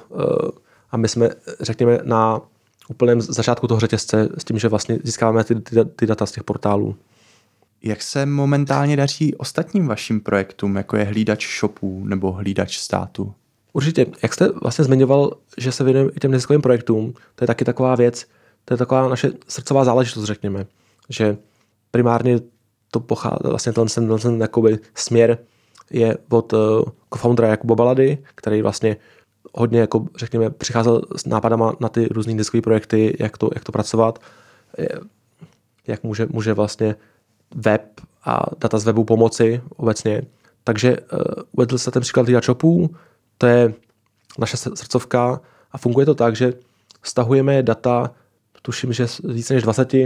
a 0.92 0.98
my 0.98 1.08
jsme, 1.08 1.30
řekněme, 1.60 2.00
na 2.04 2.42
úplném 2.90 3.22
začátku 3.22 3.68
toho 3.68 3.80
řetězce 3.80 4.30
s 4.38 4.44
tím, 4.44 4.60
že 4.60 4.68
vlastně 4.68 5.00
získáváme 5.04 5.44
ty, 5.44 5.56
ty, 5.56 5.86
ty 5.86 6.06
data 6.06 6.26
z 6.26 6.32
těch 6.32 6.44
portálů. 6.44 6.96
Jak 7.84 8.02
se 8.02 8.26
momentálně 8.26 8.98
daří 8.98 9.36
ostatním 9.36 9.88
vašim 9.88 10.22
projektům, 10.22 10.76
jako 10.76 10.98
je 10.98 11.04
hlídač 11.04 11.60
shopů 11.60 12.06
nebo 12.06 12.32
hlídač 12.32 12.78
státu? 12.78 13.34
Určitě. 13.76 14.06
Jak 14.24 14.34
jste 14.34 14.50
vlastně 14.62 14.86
zmiňoval, 14.86 15.32
že 15.58 15.72
se 15.72 15.84
věnujeme 15.84 16.12
i 16.16 16.20
těm 16.20 16.32
neziskovým 16.32 16.62
projektům, 16.62 17.14
to 17.36 17.44
je 17.44 17.48
taky 17.48 17.66
taková 17.66 17.96
věc, 17.96 18.26
to 18.66 18.74
je 18.74 18.78
taková 18.78 19.10
naše 19.10 19.32
srdcová 19.48 19.84
záležitost, 19.84 20.24
řekněme, 20.24 20.66
že 21.10 21.38
primárně 21.92 22.40
to 22.92 23.00
pochází, 23.00 23.38
vlastně 23.44 23.74
ten, 23.74 23.88
ten, 23.88 24.20
ten 24.20 24.42
jakoby 24.42 24.80
směr 24.96 25.38
je 25.92 26.18
od 26.30 26.54
uh, 26.54 26.60
co-foundera 27.14 27.48
Jakuba 27.48 27.76
Balady, 27.76 28.18
který 28.36 28.62
vlastně 28.62 28.98
hodně, 29.54 29.80
jako 29.80 30.06
řekněme, 30.18 30.50
přicházel 30.50 31.02
s 31.16 31.26
nápadama 31.26 31.74
na 31.80 31.90
ty 31.90 32.08
různé 32.08 32.34
diskové 32.34 32.62
projekty, 32.62 33.18
jak 33.20 33.38
to, 33.38 33.50
jak 33.56 33.64
to 33.64 33.72
pracovat, 33.72 34.20
jak 35.88 36.04
může, 36.04 36.28
může 36.30 36.54
vlastně 36.54 36.96
web 37.56 38.02
a 38.24 38.44
data 38.58 38.80
z 38.80 38.86
webu 38.86 39.04
pomoci 39.04 39.62
obecně. 39.76 40.22
Takže 40.64 40.98
uh, 41.00 41.20
uvedl 41.52 41.78
se 41.78 41.92
ten 41.92 42.02
příklad 42.02 42.28
Ria 42.28 42.42
Shopů, 42.42 42.96
to 43.38 43.48
je 43.48 43.74
naše 44.40 44.58
srdcovka 44.58 45.42
a 45.72 45.78
funguje 45.78 46.06
to 46.06 46.16
tak, 46.16 46.36
že 46.36 46.54
stahujeme 47.04 47.64
data, 47.64 48.12
tuším, 48.62 48.94
že 48.94 49.06
více 49.24 49.54
než 49.54 49.64
20 49.64 49.94
uh, 49.94 50.00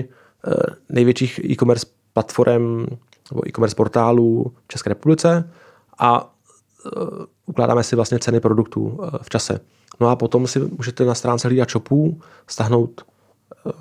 největších 0.90 1.40
e-commerce 1.46 1.88
platform 2.14 2.86
nebo 3.32 3.48
e-commerce 3.48 3.76
portálů 3.76 4.54
v 4.66 4.68
České 4.68 4.90
republice 4.90 5.52
a 5.98 6.24
uh, 6.24 7.10
ukládáme 7.46 7.84
si 7.84 7.96
vlastně 7.96 8.20
ceny 8.20 8.40
produktů 8.40 8.82
uh, 8.82 9.10
v 9.22 9.30
čase. 9.30 9.60
No 10.00 10.08
a 10.08 10.16
potom 10.16 10.48
si 10.48 10.60
můžete 10.60 11.06
na 11.06 11.16
stránce 11.16 11.48
hlídat 11.48 11.70
shopů 11.70 12.22
stáhnout 12.48 13.02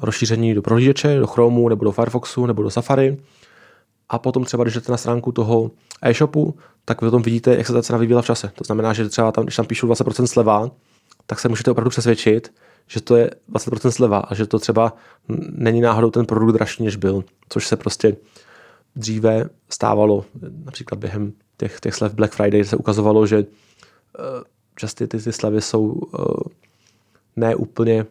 rozšíření 0.02 0.54
do 0.54 0.62
prohlížeče, 0.62 1.18
do 1.18 1.26
Chromu, 1.26 1.68
nebo 1.68 1.84
do 1.84 1.92
Firefoxu, 1.92 2.46
nebo 2.46 2.62
do 2.62 2.70
Safari. 2.70 3.16
A 4.08 4.18
potom 4.18 4.44
třeba, 4.44 4.64
když 4.64 4.74
jdete 4.74 4.92
na 4.92 4.98
stránku 4.98 5.32
toho 5.32 5.70
e-shopu, 6.02 6.54
tak 6.88 7.02
vy 7.02 7.06
potom 7.06 7.22
vidíte, 7.22 7.56
jak 7.56 7.66
se 7.66 7.72
ta 7.72 7.82
cena 7.82 7.98
vyvíjela 7.98 8.22
v 8.22 8.26
čase. 8.26 8.50
To 8.54 8.64
znamená, 8.64 8.92
že 8.92 9.08
třeba 9.08 9.32
tam, 9.32 9.44
když 9.44 9.56
tam 9.56 9.66
píšu 9.66 9.86
20% 9.86 10.24
sleva, 10.24 10.70
tak 11.26 11.40
se 11.40 11.48
můžete 11.48 11.70
opravdu 11.70 11.90
přesvědčit, 11.90 12.52
že 12.86 13.00
to 13.00 13.16
je 13.16 13.30
20% 13.52 13.90
sleva 13.90 14.18
a 14.18 14.34
že 14.34 14.46
to 14.46 14.58
třeba 14.58 14.96
není 15.50 15.80
náhodou 15.80 16.10
ten 16.10 16.26
produkt 16.26 16.52
dražší, 16.52 16.84
než 16.84 16.96
byl, 16.96 17.24
což 17.48 17.66
se 17.66 17.76
prostě 17.76 18.16
dříve 18.96 19.48
stávalo, 19.68 20.24
například 20.64 20.98
během 20.98 21.32
těch, 21.56 21.80
těch 21.80 21.94
slev 21.94 22.14
Black 22.14 22.32
Friday 22.32 22.64
se 22.64 22.76
ukazovalo, 22.76 23.26
že 23.26 23.38
uh, 23.38 23.44
časty 24.76 25.06
ty, 25.06 25.18
ty 25.18 25.32
slevy 25.32 25.60
jsou 25.60 25.84
uh, 25.84 26.34
ne 27.36 27.54
úplně 27.54 28.06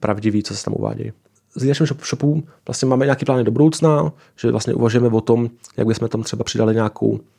pravdivý, 0.00 0.42
co 0.42 0.56
se 0.56 0.64
tam 0.64 0.74
uvádějí. 0.74 1.12
S 1.56 1.62
naším 1.62 1.86
shopu 1.86 2.42
vlastně 2.66 2.88
máme 2.88 3.06
nějaký 3.06 3.24
plány 3.24 3.44
do 3.44 3.50
budoucna, 3.50 4.12
že 4.36 4.50
vlastně 4.50 4.74
uvažujeme 4.74 5.08
o 5.08 5.20
tom, 5.20 5.50
jak 5.76 5.86
bychom 5.86 6.08
tam 6.08 6.22
třeba 6.22 6.44
přidali 6.44 6.74
nějakou 6.74 7.20
eh, 7.20 7.35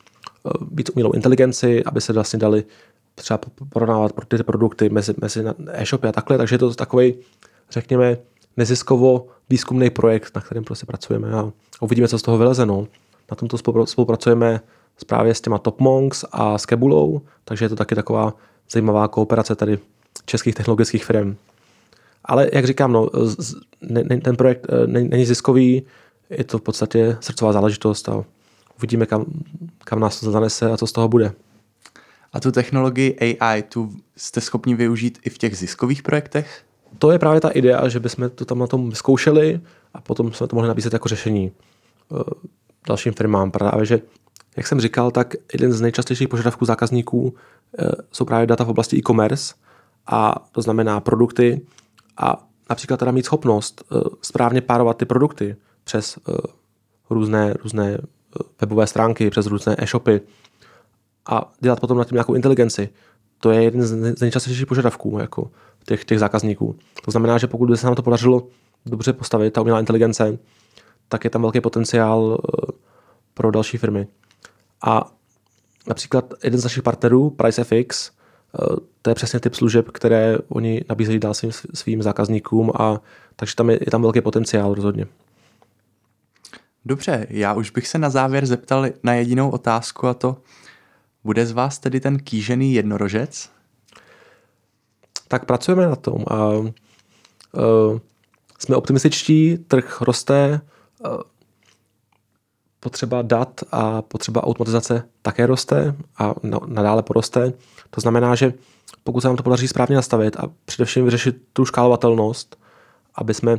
víc 0.71 0.89
umělou 0.89 1.11
inteligenci, 1.11 1.83
aby 1.83 2.01
se 2.01 2.13
vlastně 2.13 2.39
dali 2.39 2.63
třeba 3.15 3.39
porovnávat 3.69 4.11
ty 4.27 4.43
produkty 4.43 4.89
mezi, 4.89 5.13
mezi 5.21 5.43
e-shopy 5.67 6.07
a 6.07 6.11
takhle, 6.11 6.37
takže 6.37 6.55
je 6.55 6.59
to 6.59 6.73
takový, 6.73 7.15
řekněme, 7.71 8.17
neziskovo 8.57 9.27
výzkumný 9.49 9.89
projekt, 9.89 10.35
na 10.35 10.41
kterém 10.41 10.63
prostě 10.63 10.85
pracujeme 10.85 11.31
a 11.31 11.51
uvidíme, 11.81 12.07
co 12.07 12.19
z 12.19 12.21
toho 12.21 12.37
vyleze. 12.37 12.65
No. 12.65 12.87
Na 13.31 13.35
tomto 13.35 13.57
spolupracujeme 13.85 14.61
právě 15.07 15.35
s 15.35 15.41
těma 15.41 15.57
Top 15.57 15.79
Monks 15.79 16.25
a 16.31 16.57
s 16.57 16.65
Kebulou, 16.65 17.21
takže 17.43 17.65
je 17.65 17.69
to 17.69 17.75
taky 17.75 17.95
taková 17.95 18.33
zajímavá 18.71 19.07
kooperace 19.07 19.55
tady 19.55 19.79
českých 20.25 20.55
technologických 20.55 21.05
firm. 21.05 21.35
Ale 22.25 22.49
jak 22.53 22.65
říkám, 22.65 22.91
no, 22.91 23.09
ten 24.23 24.35
projekt 24.35 24.67
eh, 24.69 24.87
není 24.87 25.25
ziskový, 25.25 25.83
je 26.29 26.43
to 26.43 26.57
v 26.57 26.61
podstatě 26.61 27.17
srdcová 27.19 27.53
záležitost 27.53 28.09
a 28.09 28.23
uvidíme, 28.77 29.05
kam, 29.05 29.25
kam 29.83 29.99
nás 29.99 30.19
to 30.19 30.31
zanese 30.31 30.71
a 30.71 30.77
co 30.77 30.87
z 30.87 30.91
toho 30.91 31.07
bude. 31.07 31.33
A 32.33 32.39
tu 32.39 32.51
technologii 32.51 33.37
AI, 33.39 33.61
tu 33.61 33.91
jste 34.15 34.41
schopni 34.41 34.75
využít 34.75 35.19
i 35.25 35.29
v 35.29 35.37
těch 35.37 35.57
ziskových 35.57 36.03
projektech? 36.03 36.63
To 36.99 37.11
je 37.11 37.19
právě 37.19 37.41
ta 37.41 37.49
idea, 37.49 37.87
že 37.87 37.99
bychom 37.99 38.29
to 38.29 38.45
tam 38.45 38.59
na 38.59 38.67
tom 38.67 38.91
zkoušeli 38.91 39.61
a 39.93 40.01
potom 40.01 40.33
jsme 40.33 40.47
to 40.47 40.55
mohli 40.55 40.67
nabízet 40.67 40.93
jako 40.93 41.09
řešení 41.09 41.51
eh, 41.51 42.23
dalším 42.87 43.13
firmám. 43.13 43.51
Právě, 43.51 43.85
že 43.85 44.01
jak 44.57 44.67
jsem 44.67 44.81
říkal, 44.81 45.11
tak 45.11 45.33
jeden 45.53 45.73
z 45.73 45.81
nejčastějších 45.81 46.27
požadavků 46.27 46.65
zákazníků 46.65 47.35
eh, 47.79 47.91
jsou 48.11 48.25
právě 48.25 48.47
data 48.47 48.63
v 48.63 48.69
oblasti 48.69 48.97
e-commerce 48.97 49.53
a 50.07 50.47
to 50.51 50.61
znamená 50.61 50.99
produkty, 50.99 51.61
a 52.17 52.47
například 52.69 52.97
teda 52.97 53.11
mít 53.11 53.25
schopnost 53.25 53.83
uh, 53.91 54.01
správně 54.21 54.61
párovat 54.61 54.97
ty 54.97 55.05
produkty 55.05 55.55
přes 55.83 56.19
různé, 57.09 57.53
různé 57.63 57.97
webové 58.61 58.87
stránky, 58.87 59.29
přes 59.29 59.45
různé 59.45 59.75
e-shopy 59.79 60.21
a 61.25 61.53
dělat 61.59 61.79
potom 61.79 61.97
na 61.97 62.03
tím 62.03 62.15
nějakou 62.15 62.33
inteligenci. 62.33 62.89
To 63.39 63.51
je 63.51 63.63
jeden 63.63 63.83
z 63.83 64.21
nejčastějších 64.21 64.65
požadavků 64.65 65.17
jako 65.19 65.51
těch, 65.85 66.05
těch 66.05 66.19
zákazníků. 66.19 66.75
To 67.05 67.11
znamená, 67.11 67.37
že 67.37 67.47
pokud 67.47 67.69
by 67.69 67.77
se 67.77 67.85
nám 67.85 67.95
to 67.95 68.03
podařilo 68.03 68.47
dobře 68.85 69.13
postavit, 69.13 69.53
ta 69.53 69.61
umělá 69.61 69.79
inteligence, 69.79 70.37
tak 71.09 71.23
je 71.23 71.29
tam 71.29 71.41
velký 71.41 71.61
potenciál 71.61 72.21
uh, 72.21 72.35
pro 73.33 73.51
další 73.51 73.77
firmy. 73.77 74.07
A 74.85 75.11
například 75.87 76.33
jeden 76.43 76.59
z 76.59 76.63
našich 76.63 76.83
partnerů, 76.83 77.29
PriceFX, 77.29 78.11
Eh, 78.55 78.75
to 79.01 79.09
je 79.09 79.15
přesně 79.15 79.39
typ 79.39 79.55
služeb, 79.55 79.89
které 79.91 80.37
oni 80.49 80.81
nabízejí 80.89 81.19
dál 81.19 81.33
svým, 81.33 81.51
svým 81.73 82.03
zákazníkům 82.03 82.71
a 82.79 83.01
takže 83.35 83.55
tam 83.55 83.69
je, 83.69 83.79
je 83.81 83.91
tam 83.91 84.01
velký 84.01 84.21
potenciál 84.21 84.73
rozhodně. 84.73 85.07
Dobře, 86.87 87.27
já 87.29 87.53
už 87.53 87.69
bych 87.69 87.87
se 87.87 87.97
na 87.97 88.09
závěr 88.09 88.45
zeptal 88.45 88.85
na 89.03 89.13
jedinou 89.13 89.49
otázku 89.49 90.07
a 90.07 90.13
to, 90.13 90.37
bude 91.23 91.45
z 91.45 91.51
vás 91.51 91.79
tedy 91.79 91.99
ten 91.99 92.19
kýžený 92.19 92.73
jednorožec? 92.73 93.49
Tak 95.27 95.45
pracujeme 95.45 95.87
na 95.87 95.95
tom 95.95 96.23
a 96.27 96.47
uh, 96.47 96.69
jsme 98.59 98.75
optimističtí, 98.75 99.57
trh 99.57 100.01
roste, 100.01 100.61
uh, 101.05 101.17
potřeba 102.79 103.21
dat 103.21 103.61
a 103.71 104.01
potřeba 104.01 104.43
automatizace 104.43 105.03
také 105.21 105.45
roste 105.45 105.95
a 106.17 106.35
nadále 106.65 107.03
poroste. 107.03 107.53
To 107.89 108.01
znamená, 108.01 108.35
že 108.35 108.53
pokud 109.03 109.21
se 109.21 109.27
nám 109.27 109.37
to 109.37 109.43
podaří 109.43 109.67
správně 109.67 109.95
nastavit 109.95 110.35
a 110.35 110.49
především 110.65 111.05
vyřešit 111.05 111.35
tu 111.53 111.65
škálovatelnost, 111.65 112.59
aby 113.15 113.33
jsme 113.33 113.57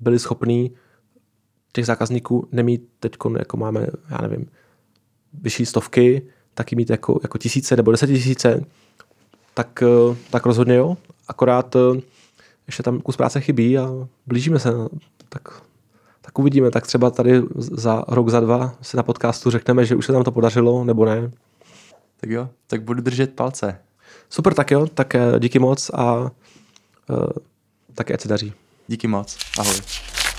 byli 0.00 0.18
schopní 0.18 0.76
těch 1.72 1.86
zákazníků 1.86 2.48
nemít 2.52 2.88
teď, 3.00 3.12
jako 3.38 3.56
máme, 3.56 3.86
já 4.10 4.18
nevím, 4.22 4.50
vyšší 5.42 5.66
stovky, 5.66 6.22
taky 6.54 6.76
mít 6.76 6.90
jako, 6.90 7.20
jako 7.22 7.38
tisíce 7.38 7.76
nebo 7.76 7.96
tisíce, 7.96 8.64
tak, 9.54 9.82
tak 10.30 10.46
rozhodně 10.46 10.74
jo. 10.74 10.96
Akorát 11.28 11.76
ještě 12.66 12.82
tam 12.82 13.00
kus 13.00 13.16
práce 13.16 13.40
chybí 13.40 13.78
a 13.78 13.90
blížíme 14.26 14.58
se. 14.58 14.72
Tak 15.28 15.62
tak 16.28 16.38
uvidíme, 16.38 16.70
tak 16.70 16.86
třeba 16.86 17.10
tady 17.10 17.42
za 17.56 18.04
rok, 18.08 18.28
za 18.28 18.40
dva 18.40 18.74
si 18.82 18.96
na 18.96 19.02
podcastu 19.02 19.50
řekneme, 19.50 19.84
že 19.84 19.94
už 19.96 20.06
se 20.06 20.12
nám 20.12 20.24
to 20.24 20.32
podařilo, 20.32 20.84
nebo 20.84 21.04
ne. 21.04 21.30
Tak 22.20 22.30
jo, 22.30 22.48
tak 22.66 22.82
budu 22.82 23.02
držet 23.02 23.34
palce. 23.34 23.78
Super, 24.30 24.54
tak 24.54 24.70
jo, 24.70 24.86
tak 24.86 25.14
eh, 25.14 25.20
díky 25.38 25.58
moc 25.58 25.90
a 25.94 26.14
uh, 26.14 26.28
také 27.94 28.14
ať 28.14 28.20
se 28.20 28.28
daří. 28.28 28.52
Díky 28.88 29.08
moc, 29.08 29.38
ahoj. 29.58 29.76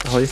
Ahoj. 0.06 0.28